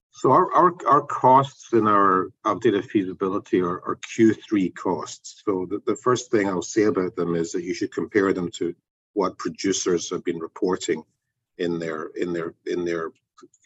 So 0.10 0.32
our, 0.32 0.52
our, 0.56 0.74
our 0.88 1.04
costs 1.04 1.72
in 1.74 1.88
our 1.88 2.32
updated 2.48 2.86
feasibility 2.86 3.62
are, 3.62 3.80
are 3.86 4.00
Q3 4.18 4.74
costs. 4.74 5.44
So 5.46 5.68
the, 5.70 5.80
the 5.86 5.98
first 5.98 6.32
thing 6.32 6.50
I'll 6.50 6.64
say 6.64 6.86
about 6.86 7.16
them 7.16 7.36
is 7.36 7.52
that 7.52 7.62
you 7.62 7.76
should 7.76 7.94
compare 7.94 8.34
them 8.34 8.50
to 8.54 8.74
what 9.14 9.38
producers 9.38 10.10
have 10.10 10.24
been 10.24 10.40
reporting 10.40 11.04
in 11.60 11.78
their 11.78 12.08
in 12.16 12.34
their 12.34 12.56
in 12.66 12.84
their 12.86 13.12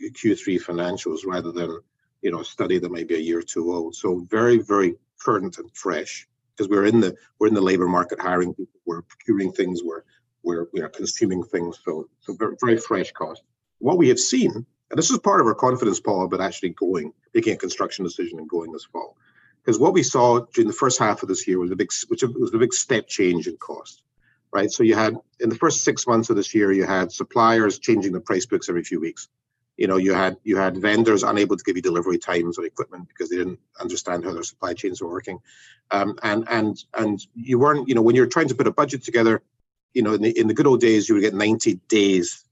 Q3 0.02 0.62
financials 0.62 1.20
rather 1.26 1.54
than 1.54 1.80
you 2.22 2.32
know 2.32 2.42
a 2.42 2.46
study 2.46 2.80
that 2.80 2.92
may 2.92 3.04
be 3.04 3.16
a 3.16 3.20
year 3.20 3.40
or 3.40 3.44
two 3.44 3.74
old. 3.74 3.96
So 3.96 4.26
very 4.30 4.58
very 4.58 4.96
current 5.20 5.58
and 5.58 5.70
fresh 5.76 6.28
because 6.56 6.70
we're 6.70 6.86
in 6.86 7.00
the 7.00 7.16
we're 7.40 7.48
in 7.48 7.54
the 7.54 7.62
labor 7.62 7.88
market 7.88 8.20
hiring 8.20 8.54
people, 8.54 8.80
we're 8.86 9.02
procuring 9.02 9.52
things, 9.52 9.84
we're 9.84 10.04
we're 10.44 10.68
we 10.74 10.82
are 10.82 10.90
consuming 10.90 11.44
things. 11.44 11.80
So 11.84 12.10
so 12.22 12.34
very 12.34 12.56
very 12.60 12.78
fresh 12.78 13.12
cost. 13.12 13.44
What 13.80 13.98
we 13.98 14.10
have 14.10 14.20
seen, 14.20 14.52
and 14.52 14.98
this 14.98 15.10
is 15.10 15.20
part 15.20 15.42
of 15.42 15.48
our 15.48 15.56
confidence, 15.56 16.00
Paul, 16.00 16.28
but 16.28 16.42
actually 16.42 16.70
going 16.70 17.14
making 17.34 17.54
a 17.54 17.58
construction 17.58 18.04
decision 18.04 18.40
and 18.40 18.50
going 18.50 18.72
this 18.72 18.86
fall, 18.86 19.16
because 19.64 19.80
what 19.80 19.94
we 19.94 20.04
saw 20.04 20.40
during 20.54 20.68
the 20.68 20.74
first 20.74 21.00
half 21.00 21.24
of 21.24 21.30
this 21.30 21.48
year 21.48 21.60
was 21.60 21.72
a 21.72 21.76
big 21.76 21.92
which 22.08 22.24
was 22.24 22.54
a 22.54 22.58
big 22.58 22.74
step 22.74 23.08
change 23.08 23.48
in 23.48 23.58
cost 23.58 24.04
right? 24.52 24.72
So 24.72 24.84
you 24.84 24.96
had 24.96 25.16
in 25.40 25.50
the 25.50 25.56
first 25.56 25.84
six 25.84 26.08
months 26.08 26.30
of 26.30 26.36
this 26.36 26.54
year, 26.54 26.72
you 26.72 26.86
had 26.86 27.12
suppliers 27.12 27.80
changing 27.80 28.14
the 28.14 28.20
price 28.20 28.46
books 28.46 28.70
every 28.70 28.84
few 28.84 29.00
weeks. 29.00 29.28
You 29.80 29.88
know, 29.88 29.96
you 29.96 30.14
had 30.14 30.36
you 30.44 30.58
had 30.58 30.76
vendors 30.78 31.24
unable 31.24 31.56
to 31.56 31.64
give 31.64 31.78
you 31.78 31.82
delivery 31.82 32.18
times 32.18 32.58
of 32.58 32.66
equipment 32.66 33.08
because 33.08 33.30
they 33.30 33.38
didn't 33.38 33.62
understand 33.80 34.26
how 34.26 34.34
their 34.34 34.44
supply 34.44 34.74
chains 34.74 35.02
were 35.02 35.10
working, 35.10 35.40
um, 35.90 36.20
and 36.22 36.46
and 36.50 36.84
and 36.94 37.26
you 37.34 37.58
weren't. 37.58 37.88
You 37.88 37.96
know, 37.96 38.02
when 38.02 38.14
you're 38.14 38.28
trying 38.28 38.50
to 38.50 38.56
put 38.56 38.68
a 38.68 38.72
budget 38.72 39.04
together, 39.06 39.42
you 39.94 40.02
know, 40.02 40.16
in 40.16 40.22
the 40.22 40.38
in 40.38 40.48
the 40.48 40.54
good 40.54 40.68
old 40.68 40.82
days, 40.82 41.08
you 41.08 41.16
would 41.16 41.22
get 41.22 41.34
90 41.34 41.76
days 41.88 42.44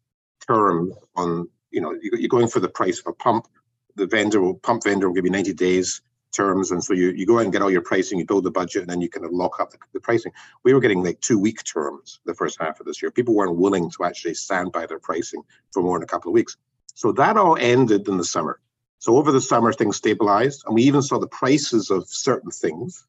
term 0.47 0.93
on. 1.17 1.49
You 1.69 1.81
know, 1.81 1.99
you're 2.01 2.29
going 2.29 2.47
for 2.47 2.61
the 2.61 2.69
price 2.69 3.01
of 3.01 3.07
a 3.07 3.13
pump. 3.13 3.49
The 3.97 4.07
vendor 4.07 4.39
will 4.39 4.55
pump 4.55 4.85
vendor 4.85 5.09
will 5.09 5.15
give 5.15 5.25
you 5.25 5.31
90 5.31 5.51
days 5.51 6.01
terms. 6.31 6.71
And 6.71 6.81
so 6.81 6.93
you, 6.93 7.09
you 7.09 7.25
go 7.25 7.39
and 7.39 7.51
get 7.51 7.61
all 7.61 7.71
your 7.71 7.81
pricing, 7.81 8.19
you 8.19 8.25
build 8.25 8.45
the 8.45 8.51
budget, 8.51 8.83
and 8.83 8.89
then 8.89 9.01
you 9.01 9.09
kind 9.09 9.25
of 9.25 9.31
lock 9.31 9.59
up 9.59 9.71
the, 9.71 9.77
the 9.91 9.99
pricing. 9.99 10.31
We 10.63 10.73
were 10.73 10.79
getting 10.79 11.03
like 11.03 11.19
two 11.19 11.39
week 11.39 11.63
terms 11.63 12.19
the 12.25 12.33
first 12.33 12.57
half 12.61 12.79
of 12.79 12.85
this 12.85 13.01
year. 13.01 13.11
People 13.11 13.35
weren't 13.35 13.57
willing 13.57 13.91
to 13.91 14.05
actually 14.05 14.35
stand 14.35 14.71
by 14.71 14.85
their 14.85 14.99
pricing 14.99 15.41
for 15.73 15.83
more 15.83 15.97
than 15.97 16.03
a 16.03 16.07
couple 16.07 16.29
of 16.29 16.33
weeks. 16.33 16.55
So 16.97 17.11
that 17.11 17.37
all 17.37 17.55
ended 17.57 18.07
in 18.07 18.17
the 18.17 18.23
summer. 18.23 18.59
So 18.97 19.17
over 19.17 19.31
the 19.31 19.39
summer, 19.39 19.71
things 19.71 19.97
stabilized, 19.97 20.63
and 20.65 20.73
we 20.73 20.81
even 20.81 21.03
saw 21.03 21.19
the 21.19 21.27
prices 21.27 21.91
of 21.91 22.07
certain 22.07 22.49
things 22.49 23.05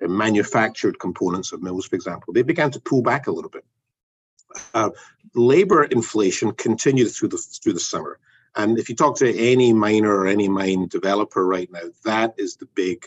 and 0.00 0.16
manufactured 0.16 0.98
components 0.98 1.52
of 1.52 1.60
mills, 1.60 1.84
for 1.84 1.96
example, 1.96 2.32
they 2.32 2.40
began 2.40 2.70
to 2.70 2.80
pull 2.80 3.02
back 3.02 3.26
a 3.26 3.30
little 3.30 3.50
bit. 3.50 3.66
Uh, 4.72 4.88
labor 5.34 5.84
inflation 5.84 6.52
continued 6.52 7.10
through 7.10 7.28
the 7.28 7.36
through 7.36 7.74
the 7.74 7.80
summer, 7.92 8.18
and 8.56 8.78
if 8.78 8.88
you 8.88 8.96
talk 8.96 9.18
to 9.18 9.38
any 9.38 9.74
miner 9.74 10.14
or 10.20 10.26
any 10.26 10.48
mine 10.48 10.88
developer 10.88 11.46
right 11.46 11.70
now, 11.70 11.86
that 12.06 12.34
is 12.38 12.56
the 12.56 12.68
big 12.74 13.06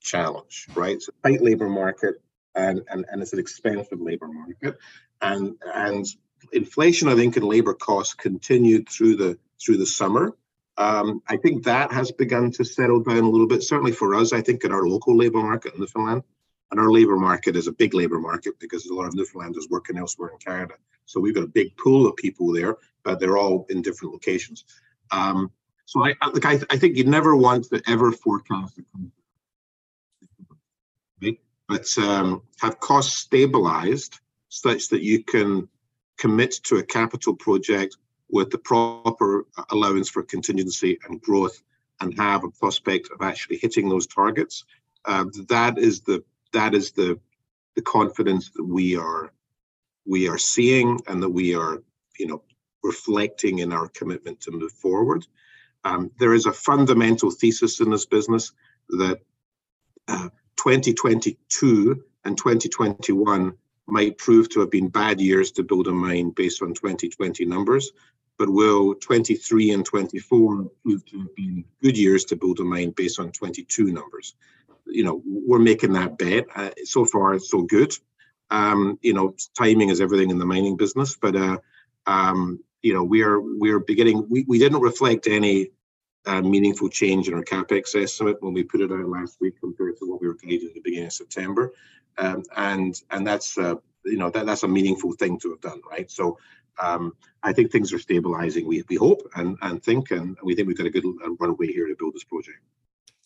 challenge, 0.00 0.66
right? 0.74 0.96
It's 0.96 1.08
a 1.08 1.12
tight 1.22 1.42
labor 1.42 1.68
market, 1.68 2.16
and 2.56 2.82
and, 2.90 3.06
and 3.08 3.22
it's 3.22 3.34
an 3.34 3.38
expensive 3.38 4.00
labor 4.00 4.26
market, 4.26 4.76
and 5.22 5.54
and 5.72 6.06
inflation, 6.52 7.08
I 7.08 7.14
think, 7.14 7.36
and 7.36 7.46
labor 7.46 7.74
costs 7.74 8.14
continued 8.14 8.88
through 8.88 9.16
the 9.16 9.38
through 9.64 9.78
the 9.78 9.86
summer. 9.86 10.36
Um, 10.76 11.20
I 11.28 11.36
think 11.36 11.64
that 11.64 11.92
has 11.92 12.10
begun 12.10 12.50
to 12.52 12.64
settle 12.64 13.00
down 13.00 13.18
a 13.18 13.28
little 13.28 13.46
bit. 13.46 13.62
Certainly 13.62 13.92
for 13.92 14.14
us, 14.14 14.32
I 14.32 14.40
think 14.40 14.64
in 14.64 14.72
our 14.72 14.86
local 14.86 15.16
labor 15.16 15.42
market 15.42 15.74
in 15.74 15.80
Newfoundland, 15.80 16.22
and 16.70 16.80
our 16.80 16.90
labor 16.90 17.16
market 17.16 17.56
is 17.56 17.66
a 17.66 17.72
big 17.72 17.94
labor 17.94 18.18
market 18.18 18.58
because 18.58 18.86
a 18.86 18.94
lot 18.94 19.06
of 19.06 19.14
Newfoundlanders 19.14 19.68
working 19.68 19.98
elsewhere 19.98 20.30
in 20.30 20.38
Canada. 20.38 20.74
So 21.04 21.20
we've 21.20 21.34
got 21.34 21.44
a 21.44 21.48
big 21.48 21.76
pool 21.76 22.06
of 22.06 22.16
people 22.16 22.52
there, 22.52 22.76
but 23.02 23.20
they're 23.20 23.36
all 23.36 23.66
in 23.68 23.82
different 23.82 24.14
locations. 24.14 24.64
Um, 25.10 25.50
so 25.84 26.04
I, 26.04 26.14
look, 26.32 26.46
I, 26.46 26.60
I 26.70 26.78
think 26.78 26.96
you 26.96 27.04
never 27.04 27.34
want 27.34 27.64
to 27.64 27.82
ever 27.88 28.12
forecast 28.12 28.78
but 31.70 31.86
um, 31.98 32.42
have 32.58 32.80
costs 32.80 33.18
stabilized 33.18 34.18
such 34.48 34.88
that 34.88 35.02
you 35.02 35.22
can 35.22 35.68
commit 36.20 36.52
to 36.64 36.76
a 36.76 36.82
capital 36.82 37.34
project 37.34 37.96
with 38.28 38.50
the 38.50 38.58
proper 38.58 39.46
allowance 39.70 40.08
for 40.08 40.22
contingency 40.22 40.98
and 41.08 41.20
growth 41.20 41.62
and 42.00 42.16
have 42.16 42.44
a 42.44 42.50
prospect 42.50 43.08
of 43.10 43.26
actually 43.26 43.56
hitting 43.56 43.88
those 43.88 44.06
targets. 44.06 44.64
Um, 45.06 45.32
that 45.48 45.78
is 45.78 46.02
the 46.02 46.22
that 46.52 46.74
is 46.74 46.92
the 46.92 47.18
the 47.74 47.82
confidence 47.82 48.50
that 48.50 48.64
we 48.64 48.96
are 48.96 49.32
we 50.06 50.28
are 50.28 50.38
seeing 50.38 51.00
and 51.08 51.22
that 51.22 51.30
we 51.30 51.54
are 51.54 51.82
you 52.18 52.26
know 52.26 52.42
reflecting 52.82 53.60
in 53.60 53.72
our 53.72 53.88
commitment 53.88 54.40
to 54.40 54.50
move 54.50 54.72
forward. 54.72 55.26
Um, 55.84 56.10
there 56.18 56.34
is 56.34 56.46
a 56.46 56.52
fundamental 56.52 57.30
thesis 57.30 57.80
in 57.80 57.90
this 57.90 58.04
business 58.06 58.52
that 58.90 59.20
uh, 60.08 60.28
2022 60.56 62.04
and 62.24 62.36
2021 62.36 63.54
might 63.86 64.18
prove 64.18 64.48
to 64.50 64.60
have 64.60 64.70
been 64.70 64.88
bad 64.88 65.20
years 65.20 65.50
to 65.52 65.62
build 65.62 65.88
a 65.88 65.92
mine 65.92 66.30
based 66.30 66.62
on 66.62 66.74
2020 66.74 67.44
numbers, 67.44 67.92
but 68.38 68.48
will 68.48 68.94
23 68.94 69.70
and 69.72 69.84
24 69.84 70.70
prove 70.82 71.04
to 71.06 71.18
have 71.18 71.34
been 71.34 71.64
good 71.82 71.98
years 71.98 72.24
to 72.24 72.36
build 72.36 72.60
a 72.60 72.64
mine 72.64 72.90
based 72.96 73.18
on 73.18 73.32
22 73.32 73.92
numbers? 73.92 74.34
You 74.86 75.04
know, 75.04 75.22
we're 75.26 75.58
making 75.58 75.92
that 75.94 76.18
bet. 76.18 76.46
Uh, 76.54 76.70
so 76.84 77.04
far, 77.04 77.38
so 77.38 77.62
good. 77.62 77.92
Um, 78.50 78.98
you 79.02 79.12
know, 79.12 79.34
timing 79.56 79.90
is 79.90 80.00
everything 80.00 80.30
in 80.30 80.38
the 80.38 80.46
mining 80.46 80.76
business, 80.76 81.16
but 81.16 81.36
uh, 81.36 81.58
um, 82.06 82.60
you 82.82 82.94
know, 82.94 83.04
we 83.04 83.22
are 83.22 83.40
we 83.40 83.70
are 83.70 83.78
beginning. 83.78 84.26
We, 84.28 84.44
we 84.48 84.58
didn't 84.58 84.80
reflect 84.80 85.28
any 85.28 85.70
uh, 86.26 86.42
meaningful 86.42 86.88
change 86.88 87.28
in 87.28 87.34
our 87.34 87.44
capex 87.44 87.94
estimate 88.00 88.42
when 88.42 88.52
we 88.52 88.62
put 88.62 88.80
it 88.80 88.90
out 88.90 89.08
last 89.08 89.40
week 89.40 89.54
compared 89.60 89.96
to 89.98 90.06
what 90.06 90.20
we 90.20 90.28
were 90.28 90.34
guided 90.34 90.68
at 90.68 90.74
the 90.74 90.80
beginning 90.80 91.06
of 91.06 91.12
September 91.12 91.72
um, 92.18 92.42
and 92.56 93.00
and 93.10 93.26
that's 93.26 93.58
uh, 93.58 93.74
you 94.04 94.16
know 94.16 94.30
that 94.30 94.46
that's 94.46 94.62
a 94.62 94.68
meaningful 94.68 95.12
thing 95.12 95.38
to 95.40 95.50
have 95.50 95.60
done, 95.60 95.80
right? 95.90 96.10
So 96.10 96.38
um, 96.78 97.12
I 97.42 97.52
think 97.52 97.70
things 97.70 97.92
are 97.92 97.98
stabilizing. 97.98 98.66
We 98.66 98.82
we 98.88 98.96
hope 98.96 99.22
and 99.36 99.56
and 99.62 99.82
think, 99.82 100.10
and 100.10 100.36
we 100.42 100.54
think 100.54 100.68
we've 100.68 100.76
got 100.76 100.86
a 100.86 100.90
good 100.90 101.04
runway 101.38 101.68
here 101.68 101.86
to 101.86 101.96
build 101.98 102.14
this 102.14 102.24
project. 102.24 102.58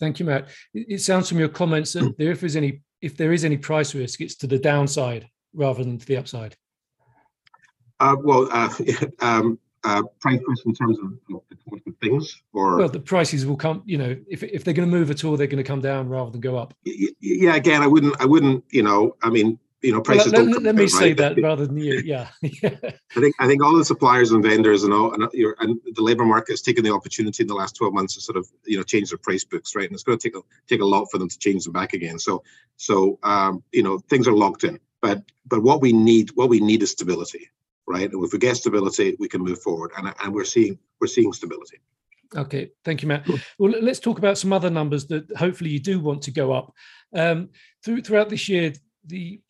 Thank 0.01 0.19
you, 0.19 0.27
Matt. 0.27 0.49
It 0.73 1.01
sounds 1.01 1.29
from 1.29 1.39
your 1.39 1.49
comments 1.49 1.93
that 1.93 2.17
there, 2.19 2.33
if 2.33 2.41
there's 2.41 2.57
any 2.57 2.83
if 3.01 3.17
there 3.17 3.33
is 3.33 3.45
any 3.45 3.57
price 3.57 3.95
risk, 3.95 4.21
it's 4.21 4.35
to 4.37 4.47
the 4.47 4.59
downside 4.59 5.29
rather 5.53 5.85
than 5.85 5.99
to 5.99 6.07
the 6.07 6.17
upside. 6.17 6.57
Uh, 8.01 8.17
well, 8.23 8.49
uh, 8.51 8.75
um, 9.21 9.59
uh, 9.85 10.03
price 10.21 10.41
risk 10.47 10.67
in 10.67 10.75
terms 10.75 10.99
of, 10.99 11.13
of 11.87 11.97
things, 12.03 12.43
or 12.53 12.79
well, 12.79 12.89
the 12.89 13.01
prices 13.01 13.47
will 13.47 13.57
come. 13.57 13.83
You 13.85 13.99
know, 13.99 14.17
if 14.29 14.43
if 14.43 14.65
they're 14.65 14.75
going 14.75 14.91
to 14.91 14.97
move 14.97 15.11
at 15.11 15.25
all, 15.25 15.37
they're 15.37 15.47
going 15.47 15.63
to 15.63 15.69
come 15.69 15.81
down 15.81 16.09
rather 16.09 16.31
than 16.31 16.41
go 16.41 16.57
up. 16.57 16.75
Yeah, 16.85 17.57
again, 17.57 17.83
I 17.83 17.87
wouldn't, 17.87 18.21
I 18.21 18.25
wouldn't, 18.25 18.65
you 18.71 18.83
know, 18.83 19.17
I 19.23 19.31
mean, 19.31 19.59
you 19.83 19.93
know, 19.93 20.01
prices 20.01 20.33
well, 20.33 20.45
let, 20.45 20.63
let, 20.63 20.75
me 20.75 20.89
say 20.89 21.13
that 21.13 21.41
rather 21.41 21.67
than 21.67 21.77
you. 21.77 22.01
Yeah. 22.05 22.29
I 22.43 23.21
think 23.21 23.35
I 23.39 23.47
think 23.47 23.63
all 23.63 23.77
the 23.77 23.85
suppliers 23.85 24.33
and 24.33 24.43
vendors 24.43 24.85
and 24.85 24.93
all 24.93 25.13
and, 25.13 25.23
and 25.61 25.81
the 25.95 26.03
labor 26.03 26.25
market 26.25 26.53
has 26.53 26.63
taken 26.63 26.83
the 26.83 26.93
opportunity 26.93 27.43
in 27.43 27.47
the 27.47 27.55
last 27.55 27.77
12 27.77 27.93
months 27.93 28.15
to 28.15 28.21
sort 28.21 28.39
of 28.39 28.49
you 28.65 28.79
know 28.79 28.83
change 28.83 29.11
their 29.11 29.19
price 29.19 29.45
books, 29.45 29.77
right? 29.77 29.85
And 29.85 29.93
it's 29.93 30.03
going 30.03 30.19
to 30.19 30.29
take 30.29 30.37
a 30.37 30.41
take 30.67 30.81
a 30.81 30.85
lot 30.85 31.07
for 31.11 31.19
them 31.19 31.29
to 31.29 31.39
change 31.39 31.65
them 31.65 31.75
back 31.75 31.93
again. 31.93 32.19
So 32.19 32.43
so 32.77 33.19
um, 33.23 33.63
you 33.73 33.83
know 33.83 33.99
things 33.99 34.27
are 34.27 34.33
locked 34.33 34.65
in. 34.65 34.81
But 35.03 35.23
but 35.47 35.63
what 35.63 35.83
we 35.83 35.93
need 35.93 36.31
what 36.35 36.49
we 36.49 36.61
need 36.61 36.83
is 36.83 36.93
stability 36.93 37.51
right? 37.87 38.11
And 38.11 38.25
if 38.25 38.33
we 38.33 38.39
get 38.39 38.57
stability, 38.57 39.17
we 39.19 39.29
can 39.29 39.43
move 39.43 39.61
forward, 39.61 39.91
and 39.97 40.13
and 40.23 40.35
we're 40.35 40.45
seeing 40.45 40.79
we're 41.01 41.07
seeing 41.07 41.33
stability. 41.33 41.81
Okay, 42.37 42.71
thank 42.85 43.03
you, 43.03 43.09
Matt. 43.09 43.29
Well, 43.59 43.73
let's 43.81 44.01
talk 44.01 44.19
about 44.19 44.39
some 44.39 44.53
other 44.53 44.71
numbers 44.71 45.07
that 45.07 45.31
hopefully 45.37 45.71
you 45.71 45.79
do 45.79 46.01
want 46.01 46.23
to 46.23 46.31
go 46.31 46.53
up. 46.53 46.73
Um, 47.15 47.51
through 47.85 48.03
throughout 48.03 48.29
this 48.29 48.49
year, 48.49 48.73
the 49.07 49.41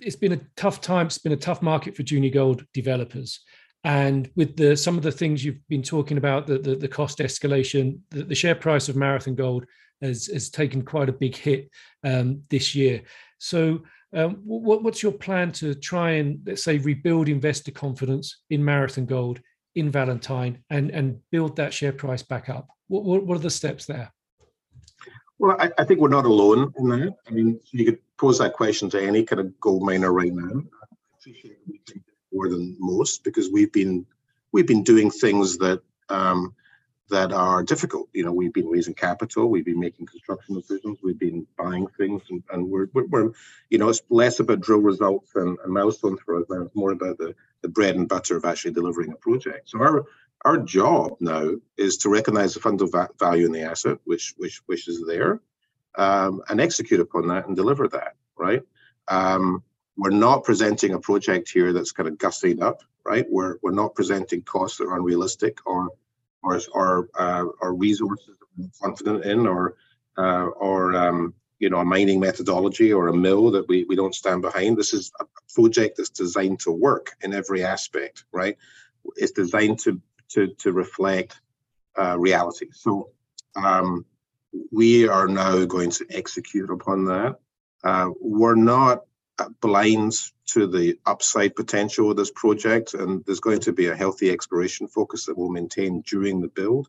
it's 0.00 0.16
been 0.16 0.32
a 0.32 0.40
tough 0.56 0.80
time. 0.80 1.06
It's 1.06 1.18
been 1.18 1.32
a 1.32 1.36
tough 1.36 1.62
market 1.62 1.96
for 1.96 2.02
junior 2.02 2.30
gold 2.30 2.64
developers, 2.74 3.40
and 3.84 4.30
with 4.36 4.56
the 4.56 4.76
some 4.76 4.96
of 4.96 5.02
the 5.02 5.12
things 5.12 5.44
you've 5.44 5.66
been 5.68 5.82
talking 5.82 6.18
about, 6.18 6.46
the 6.46 6.58
the, 6.58 6.76
the 6.76 6.88
cost 6.88 7.18
escalation, 7.18 7.98
the, 8.10 8.24
the, 8.24 8.34
share 8.34 8.54
price 8.54 8.88
of 8.88 8.96
Marathon 8.96 9.34
Gold 9.34 9.66
has 10.00 10.26
has 10.26 10.50
taken 10.50 10.82
quite 10.82 11.08
a 11.08 11.12
big 11.12 11.36
hit 11.36 11.70
um, 12.04 12.42
this 12.50 12.74
year. 12.74 13.02
So 13.38 13.82
um, 14.14 14.42
what, 14.44 14.82
what's 14.82 15.02
your 15.02 15.12
plan 15.12 15.52
to 15.52 15.74
try 15.74 16.12
and 16.12 16.40
let's 16.46 16.64
say 16.64 16.78
rebuild 16.78 17.28
investor 17.28 17.70
confidence 17.70 18.42
in 18.50 18.64
Marathon 18.64 19.06
Gold 19.06 19.40
in 19.74 19.90
Valentine 19.90 20.62
and 20.70 20.90
and 20.90 21.18
build 21.30 21.56
that 21.56 21.72
share 21.72 21.92
price 21.92 22.22
back 22.22 22.48
up? 22.48 22.68
What 22.88 23.04
what, 23.04 23.26
what 23.26 23.36
are 23.36 23.42
the 23.42 23.50
steps 23.50 23.86
there? 23.86 24.12
Well, 25.38 25.56
I, 25.58 25.70
I, 25.76 25.84
think 25.84 25.98
we're 25.98 26.08
not 26.08 26.24
alone 26.24 26.72
in 26.78 26.88
that. 26.90 27.16
I 27.26 27.30
mean, 27.32 27.58
you 27.72 27.84
could 27.84 27.98
pose 28.16 28.38
that 28.38 28.52
question 28.52 28.88
to 28.90 29.02
any 29.02 29.24
kind 29.24 29.40
of 29.40 29.58
gold 29.58 29.82
miner 29.82 30.12
right 30.12 30.32
now. 30.32 30.62
I 30.62 30.96
appreciate 31.18 31.58
we 31.66 31.80
think 31.88 32.04
more 32.32 32.48
than 32.48 32.76
most 32.78 33.24
because 33.24 33.50
we've 33.50 33.72
been 33.72 34.06
we've 34.52 34.66
been 34.66 34.84
doing 34.84 35.10
things 35.10 35.58
that 35.58 35.82
um, 36.10 36.54
that 37.10 37.32
are 37.32 37.62
difficult. 37.62 38.08
You 38.12 38.24
know, 38.24 38.32
we've 38.32 38.52
been 38.52 38.68
raising 38.68 38.94
capital, 38.94 39.48
we've 39.48 39.64
been 39.64 39.80
making 39.80 40.06
construction 40.06 40.54
decisions, 40.54 40.98
we've 41.02 41.18
been 41.18 41.46
buying 41.58 41.86
things, 41.98 42.22
and, 42.30 42.42
and 42.50 42.68
we're, 42.70 42.86
we're, 42.92 43.32
you 43.68 43.78
know, 43.78 43.88
it's 43.88 44.02
less 44.08 44.40
about 44.40 44.60
drill 44.60 44.80
results 44.80 45.32
and, 45.34 45.58
and 45.62 45.72
milestones 45.72 46.20
for 46.24 46.40
us 46.40 46.46
now. 46.48 46.62
It's 46.62 46.74
more 46.74 46.92
about 46.92 47.18
the, 47.18 47.34
the 47.60 47.68
bread 47.68 47.96
and 47.96 48.08
butter 48.08 48.36
of 48.36 48.44
actually 48.44 48.72
delivering 48.72 49.12
a 49.12 49.16
project. 49.16 49.70
So 49.70 49.78
our 49.78 50.04
our 50.44 50.58
job 50.58 51.18
now 51.20 51.52
is 51.76 51.98
to 51.98 52.08
recognize 52.08 52.54
the 52.54 52.60
fundamental 52.60 53.08
value 53.18 53.46
in 53.46 53.52
the 53.52 53.62
asset, 53.62 53.98
which 54.04 54.34
which 54.36 54.60
which 54.66 54.88
is 54.88 55.04
there, 55.06 55.40
um, 55.94 56.42
and 56.48 56.60
execute 56.60 57.00
upon 57.00 57.28
that 57.28 57.46
and 57.46 57.56
deliver 57.56 57.88
that. 57.88 58.14
Right. 58.36 58.62
Um, 59.08 59.62
we're 59.96 60.10
not 60.10 60.44
presenting 60.44 60.94
a 60.94 60.98
project 60.98 61.50
here 61.50 61.72
that's 61.72 61.92
kind 61.92 62.08
of 62.08 62.16
gussied 62.16 62.60
up. 62.60 62.82
Right. 63.04 63.26
We're 63.28 63.58
we're 63.62 63.72
not 63.72 63.94
presenting 63.94 64.42
costs 64.42 64.78
that 64.78 64.88
are 64.88 64.96
unrealistic 64.96 65.58
or 65.66 65.90
or 66.42 66.60
or, 66.72 67.08
uh, 67.18 67.44
resources 67.72 68.36
we're 68.56 68.68
confident 68.80 69.24
in, 69.24 69.46
or 69.46 69.76
uh, 70.18 70.46
or 70.46 70.94
um, 70.94 71.34
you 71.58 71.70
know 71.70 71.78
a 71.78 71.84
mining 71.84 72.20
methodology 72.20 72.92
or 72.92 73.08
a 73.08 73.16
mill 73.16 73.50
that 73.50 73.66
we, 73.68 73.84
we 73.84 73.96
don't 73.96 74.14
stand 74.14 74.42
behind. 74.42 74.76
This 74.76 74.92
is 74.92 75.12
a 75.20 75.24
project 75.54 75.96
that's 75.96 76.10
designed 76.10 76.60
to 76.60 76.72
work 76.72 77.12
in 77.22 77.32
every 77.32 77.64
aspect, 77.64 78.24
right? 78.32 78.56
It's 79.16 79.32
designed 79.32 79.78
to 79.80 80.00
to 80.30 80.48
to 80.48 80.72
reflect 80.72 81.40
uh, 81.98 82.18
reality. 82.18 82.68
So 82.72 83.10
um, 83.56 84.04
we 84.70 85.08
are 85.08 85.28
now 85.28 85.64
going 85.64 85.90
to 85.90 86.06
execute 86.10 86.70
upon 86.70 87.04
that. 87.06 87.36
Uh, 87.84 88.10
we're 88.20 88.54
not 88.54 89.04
Uh, 89.42 89.48
blind 89.60 90.12
to 90.46 90.68
the 90.68 90.96
upside 91.04 91.56
potential 91.56 92.10
of 92.10 92.16
this 92.16 92.30
project, 92.30 92.94
and 92.94 93.24
there's 93.24 93.40
going 93.40 93.58
to 93.58 93.72
be 93.72 93.88
a 93.88 93.96
healthy 93.96 94.30
exploration 94.30 94.86
focus 94.86 95.26
that 95.26 95.36
we'll 95.36 95.48
maintain 95.48 96.00
during 96.02 96.40
the 96.40 96.48
build, 96.48 96.88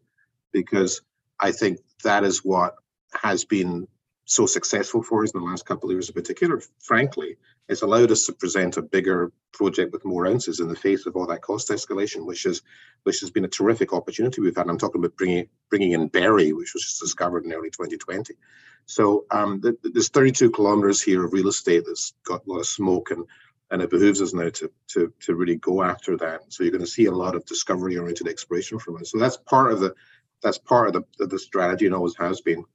because 0.51 1.01
I 1.39 1.51
think 1.51 1.79
that 2.03 2.23
is 2.23 2.45
what 2.45 2.75
has 3.21 3.43
been 3.43 3.87
so 4.25 4.45
successful 4.45 5.01
for 5.01 5.23
us 5.23 5.31
in 5.31 5.39
the 5.39 5.45
last 5.45 5.65
couple 5.65 5.89
of 5.89 5.95
years 5.95 6.09
in 6.09 6.13
particular. 6.13 6.61
Frankly, 6.79 7.37
it's 7.69 7.81
allowed 7.81 8.11
us 8.11 8.25
to 8.27 8.33
present 8.33 8.77
a 8.77 8.83
bigger 8.83 9.31
project 9.51 9.91
with 9.93 10.05
more 10.05 10.27
ounces 10.27 10.59
in 10.59 10.67
the 10.67 10.75
face 10.75 11.07
of 11.07 11.15
all 11.15 11.25
that 11.27 11.41
cost 11.41 11.69
escalation, 11.69 12.25
which 12.27 12.45
is 12.45 12.61
which 13.03 13.21
has 13.21 13.31
been 13.31 13.45
a 13.45 13.55
terrific 13.57 13.93
opportunity 13.93 14.41
we've 14.41 14.55
had. 14.55 14.69
I'm 14.69 14.77
talking 14.77 15.01
about 15.01 15.17
bringing 15.17 15.47
bringing 15.71 15.93
in 15.93 16.07
Berry, 16.07 16.53
which 16.53 16.73
was 16.75 16.83
just 16.83 17.01
discovered 17.01 17.45
in 17.45 17.53
early 17.53 17.71
2020. 17.71 18.35
So 18.85 19.25
um, 19.31 19.61
there's 19.83 20.09
32 20.09 20.51
kilometers 20.51 21.01
here 21.01 21.25
of 21.25 21.33
real 21.33 21.47
estate 21.47 21.83
that's 21.85 22.13
got 22.23 22.45
a 22.45 22.49
lot 22.49 22.59
of 22.59 22.67
smoke, 22.67 23.11
and 23.11 23.25
and 23.71 23.81
it 23.81 23.89
behooves 23.89 24.21
us 24.21 24.33
now 24.33 24.49
to 24.49 24.71
to 24.89 25.13
to 25.21 25.35
really 25.35 25.55
go 25.55 25.83
after 25.83 26.17
that. 26.17 26.41
So 26.49 26.63
you're 26.63 26.71
going 26.71 26.83
to 26.83 26.87
see 26.87 27.05
a 27.05 27.11
lot 27.11 27.35
of 27.35 27.45
discovery-oriented 27.45 28.27
exploration 28.27 28.79
from 28.79 28.97
us. 28.97 29.11
So 29.11 29.19
that's 29.19 29.37
part 29.37 29.71
of 29.71 29.79
the 29.79 29.95
that's 30.41 30.57
part 30.57 30.95
of 30.95 31.05
the 31.17 31.25
the 31.25 31.39
strategy 31.39 31.85
and 31.85 31.95
always 31.95 32.15
has 32.17 32.41
been. 32.41 32.65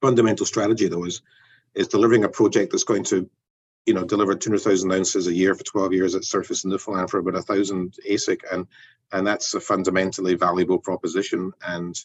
Fundamental 0.00 0.46
strategy 0.46 0.88
though 0.88 1.04
is 1.04 1.22
is 1.74 1.88
delivering 1.88 2.24
a 2.24 2.28
project 2.28 2.72
that's 2.72 2.84
going 2.84 3.04
to, 3.04 3.28
you 3.84 3.94
know, 3.94 4.04
deliver 4.04 4.34
200,000 4.34 4.90
ounces 4.90 5.26
a 5.26 5.34
year 5.34 5.54
for 5.54 5.62
12 5.64 5.92
years 5.92 6.14
at 6.14 6.24
surface 6.24 6.64
in 6.64 6.70
Newfoundland 6.70 7.10
for 7.10 7.18
about 7.18 7.36
a 7.36 7.42
thousand 7.42 7.94
AISC 8.08 8.40
and 8.50 8.66
and 9.12 9.26
that's 9.26 9.54
a 9.54 9.60
fundamentally 9.60 10.34
valuable 10.34 10.78
proposition, 10.78 11.52
and 11.66 11.98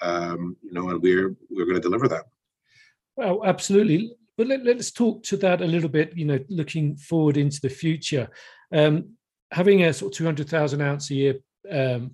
um, 0.00 0.56
you 0.62 0.72
know, 0.72 0.90
and 0.90 1.02
we're 1.02 1.34
we're 1.50 1.64
going 1.64 1.76
to 1.76 1.80
deliver 1.80 2.08
that. 2.08 2.26
Well, 3.16 3.44
absolutely. 3.44 4.12
But 4.38 4.46
let, 4.46 4.66
us 4.66 4.90
talk 4.90 5.22
to 5.24 5.36
that 5.38 5.60
a 5.60 5.66
little 5.66 5.88
bit. 5.88 6.16
You 6.16 6.24
know, 6.24 6.38
looking 6.48 6.96
forward 6.96 7.36
into 7.36 7.60
the 7.60 7.68
future, 7.68 8.28
um, 8.74 9.10
having 9.50 9.84
a 9.84 9.92
sort 9.92 10.12
of 10.12 10.16
200,000 10.16 10.80
ounce 10.80 11.10
a 11.10 11.14
year 11.14 11.34
um, 11.70 12.12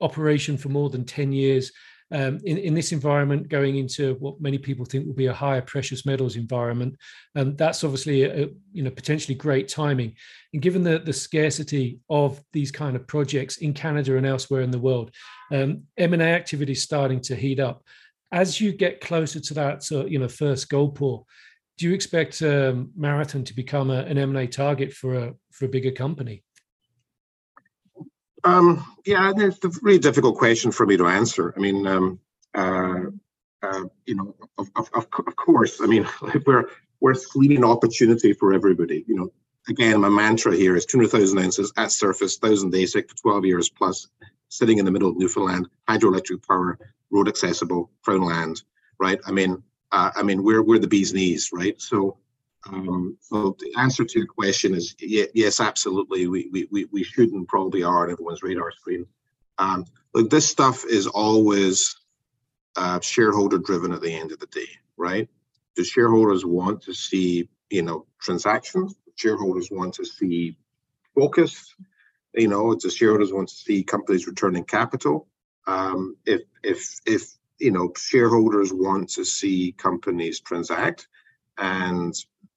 operation 0.00 0.58
for 0.58 0.68
more 0.68 0.90
than 0.90 1.04
10 1.04 1.32
years 1.32 1.72
um, 2.12 2.38
in, 2.44 2.58
in 2.58 2.74
this 2.74 2.92
environment 2.92 3.48
going 3.48 3.76
into 3.76 4.14
what 4.20 4.40
many 4.40 4.58
people 4.58 4.84
think 4.84 5.06
will 5.06 5.14
be 5.14 5.26
a 5.26 5.32
higher 5.32 5.62
precious 5.62 6.04
metals 6.04 6.36
environment 6.36 6.94
um, 7.34 7.56
that's 7.56 7.82
obviously 7.82 8.22
a, 8.22 8.44
a, 8.44 8.48
you 8.72 8.82
know 8.82 8.90
potentially 8.90 9.34
great 9.34 9.68
timing 9.68 10.14
and 10.52 10.62
given 10.62 10.82
the, 10.82 10.98
the 10.98 11.12
scarcity 11.12 11.98
of 12.10 12.40
these 12.52 12.70
kind 12.70 12.94
of 12.94 13.06
projects 13.06 13.56
in 13.58 13.72
canada 13.72 14.16
and 14.16 14.26
elsewhere 14.26 14.60
in 14.60 14.70
the 14.70 14.78
world 14.78 15.10
um, 15.52 15.82
m&a 15.96 16.22
activity 16.22 16.72
is 16.72 16.82
starting 16.82 17.20
to 17.20 17.34
heat 17.34 17.58
up 17.58 17.82
as 18.34 18.60
you 18.60 18.72
get 18.72 19.00
closer 19.00 19.40
to 19.40 19.54
that 19.54 19.82
so, 19.82 20.04
you 20.06 20.18
know 20.18 20.28
first 20.28 20.68
gold 20.68 20.94
pour 20.96 21.24
do 21.78 21.88
you 21.88 21.94
expect 21.94 22.42
um, 22.42 22.90
marathon 22.96 23.44
to 23.44 23.54
become 23.54 23.90
a, 23.90 24.00
an 24.02 24.18
m&a 24.18 24.46
target 24.46 24.92
for 24.92 25.14
a 25.14 25.34
for 25.50 25.64
a 25.64 25.68
bigger 25.68 25.92
company 25.92 26.42
um, 28.44 28.84
yeah, 29.06 29.32
it's 29.34 29.64
a 29.64 29.70
really 29.80 29.98
difficult 29.98 30.36
question 30.36 30.70
for 30.70 30.84
me 30.84 30.98
to 30.98 31.06
answer. 31.06 31.54
I 31.56 31.60
mean, 31.60 31.86
um, 31.86 32.18
uh, 32.54 33.00
uh, 33.62 33.84
you 34.04 34.14
know, 34.16 34.34
of, 34.58 34.70
of, 34.76 34.90
of, 34.94 35.36
course, 35.36 35.80
I 35.80 35.86
mean, 35.86 36.06
we're 36.46 36.68
we're 37.00 37.14
screening 37.14 37.64
opportunity 37.64 38.34
for 38.34 38.52
everybody. 38.52 39.04
You 39.08 39.16
know, 39.16 39.32
again, 39.68 40.00
my 40.00 40.10
mantra 40.10 40.54
here 40.54 40.76
is 40.76 40.84
200,000 40.84 41.38
ounces 41.38 41.72
at 41.76 41.90
surface, 41.90 42.38
1,000 42.38 42.72
AISC 42.72 43.08
for 43.08 43.16
12 43.16 43.46
years 43.46 43.68
plus, 43.70 44.08
sitting 44.54 44.78
in 44.78 44.84
the 44.84 44.90
middle 44.90 45.10
of 45.10 45.16
Newfoundland, 45.16 45.68
hydroelectric 45.88 46.46
power, 46.46 46.78
road 47.10 47.28
accessible, 47.28 47.90
crown 48.02 48.22
land, 48.22 48.62
right? 48.98 49.18
I 49.26 49.32
mean, 49.32 49.62
uh, 49.92 50.10
I 50.14 50.22
mean, 50.22 50.42
we're 50.42 50.62
we're 50.62 50.78
the 50.78 50.88
bee's 50.88 51.12
knees, 51.12 51.50
right? 51.52 51.80
So 51.80 52.18
um, 52.66 53.16
so 53.20 53.56
the 53.58 53.72
answer 53.78 54.04
to 54.04 54.18
your 54.18 54.26
question 54.26 54.74
is 54.74 54.94
yes, 54.98 55.60
absolutely. 55.60 56.26
We, 56.26 56.66
we, 56.70 56.86
we 56.90 57.04
should 57.04 57.30
and 57.32 57.46
probably 57.46 57.82
are 57.82 58.04
on 58.04 58.10
everyone's 58.10 58.42
radar 58.42 58.70
screen. 58.72 59.06
Um, 59.58 59.84
look, 60.14 60.30
this 60.30 60.48
stuff 60.48 60.84
is 60.84 61.06
always 61.06 61.94
uh, 62.76 63.00
shareholder 63.00 63.58
driven 63.58 63.92
at 63.92 64.00
the 64.00 64.12
end 64.12 64.32
of 64.32 64.38
the 64.38 64.46
day, 64.46 64.68
right? 64.96 65.28
Do 65.76 65.84
shareholders 65.84 66.44
want 66.44 66.80
to 66.82 66.94
see, 66.94 67.48
you 67.70 67.82
know, 67.82 68.06
transactions? 68.18 68.94
Shareholders 69.16 69.68
want 69.70 69.94
to 69.94 70.04
see 70.04 70.56
focus. 71.14 71.74
You 72.34 72.48
know, 72.48 72.72
it's 72.72 72.84
the 72.84 72.90
shareholders 72.90 73.32
want 73.32 73.48
to 73.48 73.54
see 73.54 73.82
companies 73.82 74.26
returning 74.26 74.64
capital? 74.64 75.28
Um, 75.66 76.16
if 76.26 76.42
if 76.62 77.00
if 77.06 77.22
you 77.58 77.70
know 77.70 77.92
shareholders 77.96 78.72
want 78.72 79.08
to 79.10 79.24
see 79.24 79.72
companies 79.72 80.40
transact 80.40 81.08
and 81.58 82.14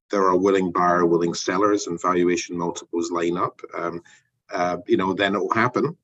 there 0.10 0.24
are 0.24 0.38
willing 0.38 0.72
buyer, 0.72 1.06
willing 1.06 1.34
sellers, 1.34 1.88
and 1.88 2.02
valuation 2.02 2.58
multiples 2.58 3.12
line 3.12 3.38
up, 3.38 3.60
um, 3.78 4.02
uh, 4.52 4.78
you 4.88 4.98
know, 4.98 5.14
then 5.14 5.36
it 5.36 5.40
will 5.40 5.54
happen. 5.54 5.96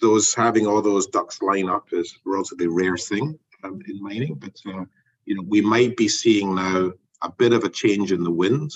Those 0.00 0.34
having 0.34 0.66
all 0.66 0.82
those 0.82 1.06
ducks 1.06 1.40
line 1.40 1.68
up 1.68 1.88
is 1.92 2.12
a 2.12 2.28
relatively 2.28 2.66
rare 2.66 2.96
thing 2.96 3.38
um, 3.62 3.80
in 3.88 4.02
mining, 4.02 4.34
but 4.34 4.60
uh, 4.66 4.84
you 5.24 5.36
know, 5.36 5.44
we 5.46 5.60
might 5.60 5.96
be 5.96 6.08
seeing 6.08 6.54
now 6.54 6.92
a 7.22 7.32
bit 7.32 7.52
of 7.52 7.64
a 7.64 7.70
change 7.70 8.12
in 8.12 8.22
the 8.22 8.30
wind 8.30 8.72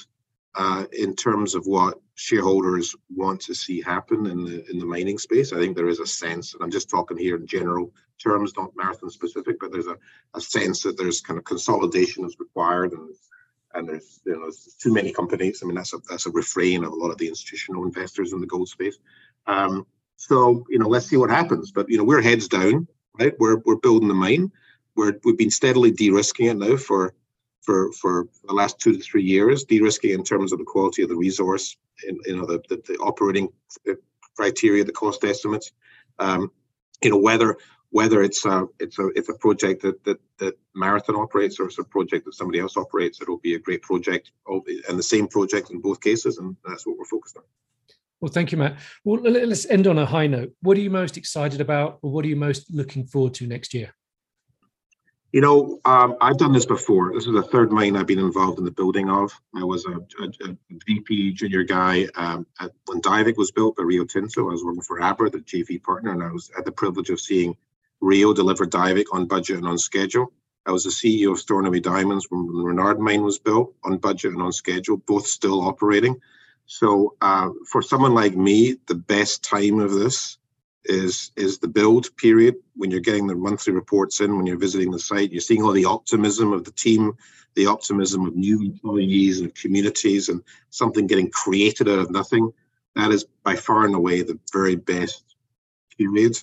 uh, 0.55 0.85
in 0.93 1.15
terms 1.15 1.55
of 1.55 1.67
what 1.67 2.01
shareholders 2.15 2.95
want 3.15 3.41
to 3.41 3.55
see 3.55 3.81
happen 3.81 4.27
in 4.27 4.45
the 4.45 4.69
in 4.71 4.79
the 4.79 4.87
mining 4.87 5.19
space. 5.19 5.53
I 5.53 5.59
think 5.59 5.77
there 5.77 5.89
is 5.89 6.01
a 6.01 6.07
sense, 6.07 6.55
and 6.55 6.63
I'm 6.63 6.71
just 6.71 6.91
talking 6.91 7.17
here 7.17 7.37
in 7.37 7.47
general 7.47 7.93
terms, 8.23 8.53
not 8.57 8.77
marathon 8.77 9.11
specific, 9.11 9.59
but 9.61 9.73
there's 9.73 9.87
a, 9.87 9.97
a 10.35 10.41
sense 10.41 10.83
that 10.83 10.99
there's 10.99 11.21
kind 11.21 11.39
of 11.39 11.45
consolidation 11.45 12.25
is 12.25 12.37
required 12.39 12.93
and 12.93 13.15
and 13.75 13.89
there's 13.89 14.21
you 14.27 14.33
know 14.33 14.43
there's 14.43 14.77
too 14.81 14.93
many 14.93 15.13
companies. 15.13 15.61
I 15.63 15.67
mean 15.67 15.77
that's 15.77 15.95
a 15.95 15.99
that's 16.09 16.27
a 16.27 16.31
refrain 16.31 16.85
of 16.85 16.93
a 16.93 16.97
lot 16.97 17.11
of 17.11 17.19
the 17.19 17.29
institutional 17.29 17.85
investors 17.85 18.33
in 18.33 18.41
the 18.41 18.47
gold 18.47 18.69
space. 18.69 18.99
Um, 19.47 19.87
so 20.17 20.65
you 20.69 20.79
know 20.79 20.89
let's 20.89 21.07
see 21.07 21.17
what 21.17 21.31
happens. 21.31 21.71
But 21.71 21.89
you 21.89 21.97
know 21.97 22.05
we're 22.05 22.23
heads 22.23 22.49
down, 22.49 22.89
right? 23.19 23.35
We're 23.39 23.59
we're 23.65 23.77
building 23.77 24.09
the 24.09 24.15
mine. 24.15 24.51
We're 24.97 25.19
we've 25.25 25.39
been 25.39 25.51
steadily 25.51 25.93
de-risking 25.93 26.47
it 26.47 26.57
now 26.57 26.77
for 26.77 27.15
for 27.71 27.93
for 27.93 28.29
the 28.49 28.55
last 28.55 28.81
two 28.81 28.93
to 28.93 28.99
three 28.99 29.23
years. 29.23 29.65
De-risking 29.65 30.11
in 30.11 30.25
terms 30.25 30.53
of 30.53 30.59
the 30.59 30.65
quality 30.65 31.03
of 31.03 31.09
the 31.09 31.17
resource, 31.17 31.77
in 32.07 32.19
you 32.27 32.37
know 32.37 32.47
the 32.47 32.61
the, 32.69 32.77
the 32.89 32.97
operating 32.99 33.49
criteria, 34.37 34.83
the 34.85 35.01
cost 35.05 35.23
estimates. 35.25 35.73
Um, 36.19 36.51
you 37.05 37.11
know 37.11 37.23
whether 37.29 37.57
whether 37.91 38.23
it's 38.23 38.45
a 38.45 38.67
it's 38.81 38.99
a 38.99 39.07
it's 39.19 39.29
a 39.29 39.35
project 39.35 39.83
that 39.83 40.03
that, 40.05 40.19
that 40.39 40.55
Marathon 40.75 41.17
operates 41.17 41.61
or 41.61 41.67
it's 41.67 41.79
a 41.79 41.85
project 41.85 42.25
that 42.25 42.35
somebody 42.35 42.59
else 42.59 42.77
operates, 42.77 43.21
it'll 43.21 43.39
be 43.51 43.55
a 43.55 43.59
great 43.59 43.83
project 43.83 44.33
and 44.89 44.99
the 44.99 45.11
same 45.15 45.29
project 45.29 45.71
in 45.71 45.81
both 45.81 46.01
cases, 46.01 46.39
and 46.39 46.57
that's 46.67 46.85
what 46.87 46.99
we're 46.99 47.05
focused 47.05 47.37
on. 47.37 47.45
Well, 48.21 48.33
thank 48.33 48.53
you, 48.53 48.59
Matt. 48.59 48.77
Well, 49.05 49.23
let's 49.23 49.67
end 49.67 49.87
on 49.87 49.99
a 49.99 50.05
high 50.05 50.27
note. 50.27 50.53
What 50.61 50.77
are 50.77 50.81
you 50.81 50.91
most 50.91 51.17
excited 51.17 51.61
about, 51.61 52.01
or 52.03 52.11
what 52.11 52.25
are 52.25 52.29
you 52.29 52.37
most 52.37 52.71
looking 52.71 53.07
forward 53.07 53.35
to 53.35 53.47
next 53.47 53.73
year? 53.73 53.95
You 55.33 55.41
know, 55.41 55.79
um, 55.85 56.17
I've 56.21 56.39
done 56.39 56.53
this 56.53 56.67
before. 56.67 57.13
This 57.15 57.27
is 57.27 57.33
the 57.33 57.43
third 57.43 57.71
mine 57.71 57.97
I've 57.97 58.09
been 58.09 58.19
involved 58.19 58.59
in 58.59 58.65
the 58.65 58.73
building 58.73 59.09
of. 59.09 59.33
I 59.55 59.63
was 59.63 59.87
a, 59.87 59.93
a, 60.23 60.51
a 60.51 60.57
VP 60.89 61.35
junior 61.35 61.63
guy 61.63 62.09
um, 62.17 62.47
at, 62.59 62.73
when 62.87 63.01
Diavik 63.01 63.37
was 63.37 63.53
built 63.53 63.77
by 63.77 63.85
Rio 63.85 64.05
Tinto. 64.05 64.49
I 64.49 64.53
was 64.53 64.65
working 64.65 64.83
for 64.83 65.01
Aber, 65.01 65.31
the 65.31 65.39
JV 65.39 65.81
partner, 65.81 66.11
and 66.11 66.23
I 66.23 66.33
was 66.33 66.51
had 66.57 66.65
the 66.65 66.73
privilege 66.73 67.11
of 67.11 67.21
seeing 67.21 67.57
Rio 68.01 68.35
deliver 68.35 68.67
Diavik 68.67 69.05
on 69.13 69.27
budget 69.27 69.59
and 69.59 69.69
on 69.69 69.79
schedule. 69.79 70.33
I 70.67 70.73
was 70.73 70.83
the 70.83 70.91
CEO 70.91 71.33
of 71.33 71.39
Stornoway 71.39 71.81
Diamonds 71.81 72.27
when 72.29 72.47
the 72.47 72.63
Renard 72.63 72.99
mine 72.99 73.23
was 73.23 73.39
built 73.39 73.73
on 73.85 73.99
budget 73.99 74.33
and 74.33 74.43
on 74.43 74.53
schedule, 74.53 74.97
both 74.97 75.27
still 75.27 75.61
operating. 75.61 76.21
So 76.67 77.15
uh, 77.21 77.51
for 77.71 77.83
someone 77.83 78.15
like 78.15 78.37
me, 78.37 78.77
the 78.87 78.97
best 78.97 79.45
time 79.45 79.79
of 79.79 79.93
this 79.93 80.39
is 80.85 81.33
is 81.37 81.59
the 81.59 81.69
build 81.69 82.09
period 82.17 82.57
when 82.75 82.91
you're 82.91 83.01
getting 83.01 83.27
the 83.27 83.35
monthly 83.35 83.73
reports 83.73 84.21
in, 84.21 84.37
when 84.37 84.47
you're 84.47 84.59
visiting 84.59 84.91
the 84.91 84.99
site, 84.99 85.33
you're 85.33 85.41
seeing 85.41 85.63
all 85.63 85.73
the 85.73 85.85
optimism 85.85 86.53
of 86.53 86.65
the 86.65 86.73
team, 86.73 87.13
the 87.55 87.67
optimism 87.67 88.25
of 88.27 88.35
new 88.35 88.63
employees 88.63 89.41
and 89.41 89.55
communities, 89.55 90.29
and 90.29 90.43
something 90.71 91.07
getting 91.07 91.31
created 91.31 91.89
out 91.89 91.99
of 91.99 92.11
nothing. 92.11 92.53
That 92.97 93.11
is 93.11 93.25
by 93.45 93.57
far 93.57 93.85
and 93.85 93.95
away 93.95 94.23
the 94.23 94.39
very 94.53 94.77
best 94.77 95.37
period. 95.97 96.37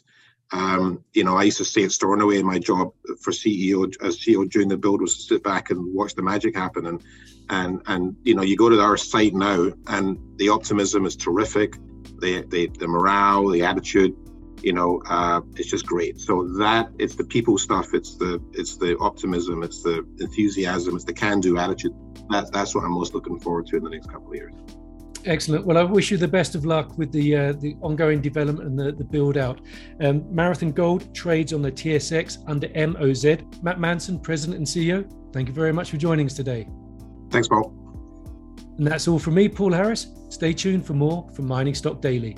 Um, 0.52 1.04
you 1.14 1.24
know, 1.24 1.36
I 1.36 1.44
used 1.44 1.58
to 1.58 1.66
stay 1.66 1.84
at 1.84 1.92
Stornoway. 1.92 2.42
My 2.42 2.60
job 2.60 2.94
for 3.20 3.32
CEO 3.32 3.94
as 4.02 4.18
CEO 4.18 4.50
during 4.50 4.70
the 4.70 4.78
build 4.78 5.02
was 5.02 5.18
to 5.18 5.22
sit 5.24 5.44
back 5.44 5.72
and 5.72 5.94
watch 5.94 6.16
the 6.16 6.22
magic 6.22 6.56
happen. 6.56 6.86
And 6.86 7.04
and 7.50 7.82
and 7.88 8.16
you 8.24 8.36
know, 8.36 8.44
you 8.44 8.56
go 8.56 8.70
to 8.70 8.80
our 8.80 8.98
site 8.98 9.34
now, 9.34 9.72
and 9.88 10.18
the 10.38 10.50
optimism 10.50 11.06
is 11.06 11.16
terrific. 11.16 11.74
The 12.20 12.46
the, 12.48 12.68
the 12.68 12.88
morale, 12.88 13.50
the 13.50 13.64
attitude, 13.64 14.16
you 14.64 14.74
know, 14.74 15.02
uh, 15.08 15.42
it's 15.56 15.70
just 15.70 15.86
great. 15.86 16.20
So 16.20 16.48
that 16.58 16.90
it's 17.00 17.16
the 17.16 17.24
people 17.24 17.58
stuff. 17.58 17.94
It's 17.94 18.16
the 18.16 18.42
it's 18.54 18.78
the 18.78 18.98
optimism. 19.00 19.64
It's 19.64 19.82
the 19.82 20.06
enthusiasm. 20.20 20.96
It's 20.96 21.06
the 21.06 21.14
can-do 21.14 21.58
attitude. 21.58 21.94
That, 22.30 22.52
that's 22.52 22.76
what 22.76 22.84
I'm 22.84 22.92
most 22.92 23.14
looking 23.14 23.40
forward 23.40 23.68
to 23.68 23.78
in 23.78 23.84
the 23.84 23.90
next 23.90 24.10
couple 24.12 24.30
of 24.30 24.36
years. 24.36 24.54
Excellent. 25.26 25.66
Well, 25.66 25.78
I 25.78 25.84
wish 25.84 26.10
you 26.12 26.18
the 26.18 26.28
best 26.28 26.56
of 26.56 26.66
luck 26.66 26.98
with 26.98 27.12
the 27.12 27.36
uh, 27.36 27.54
the 27.54 27.76
ongoing 27.82 28.22
development 28.22 28.68
and 28.68 28.80
the, 28.80 28.92
the 28.92 29.04
build 29.04 29.38
out. 29.38 29.62
Um, 30.02 30.24
Marathon 30.34 30.72
Gold 30.72 31.14
trades 31.14 31.54
on 31.54 31.62
the 31.62 31.72
TSX 31.72 32.40
under 32.48 32.68
MOZ. 32.70 33.62
Matt 33.62 33.80
Manson, 33.80 34.20
President 34.20 34.58
and 34.58 34.68
CEO. 34.68 35.10
Thank 35.34 35.50
you 35.50 35.54
very 35.54 35.74
much 35.74 35.92
for 35.92 35.98
joining 35.98 36.26
us 36.26 36.34
today. 36.34 36.68
Thanks, 37.30 37.48
Paul. 37.48 37.74
And 38.78 38.88
that's 38.88 39.08
all 39.08 39.20
from 39.20 39.34
me, 39.36 39.50
Paul 39.50 39.74
Harris. 39.74 40.08
Stay 40.30 40.54
tuned 40.54 40.86
for 40.86 40.94
more 40.94 41.30
from 41.34 41.48
Mining 41.48 41.74
Stock 41.74 42.02
Daily. 42.02 42.38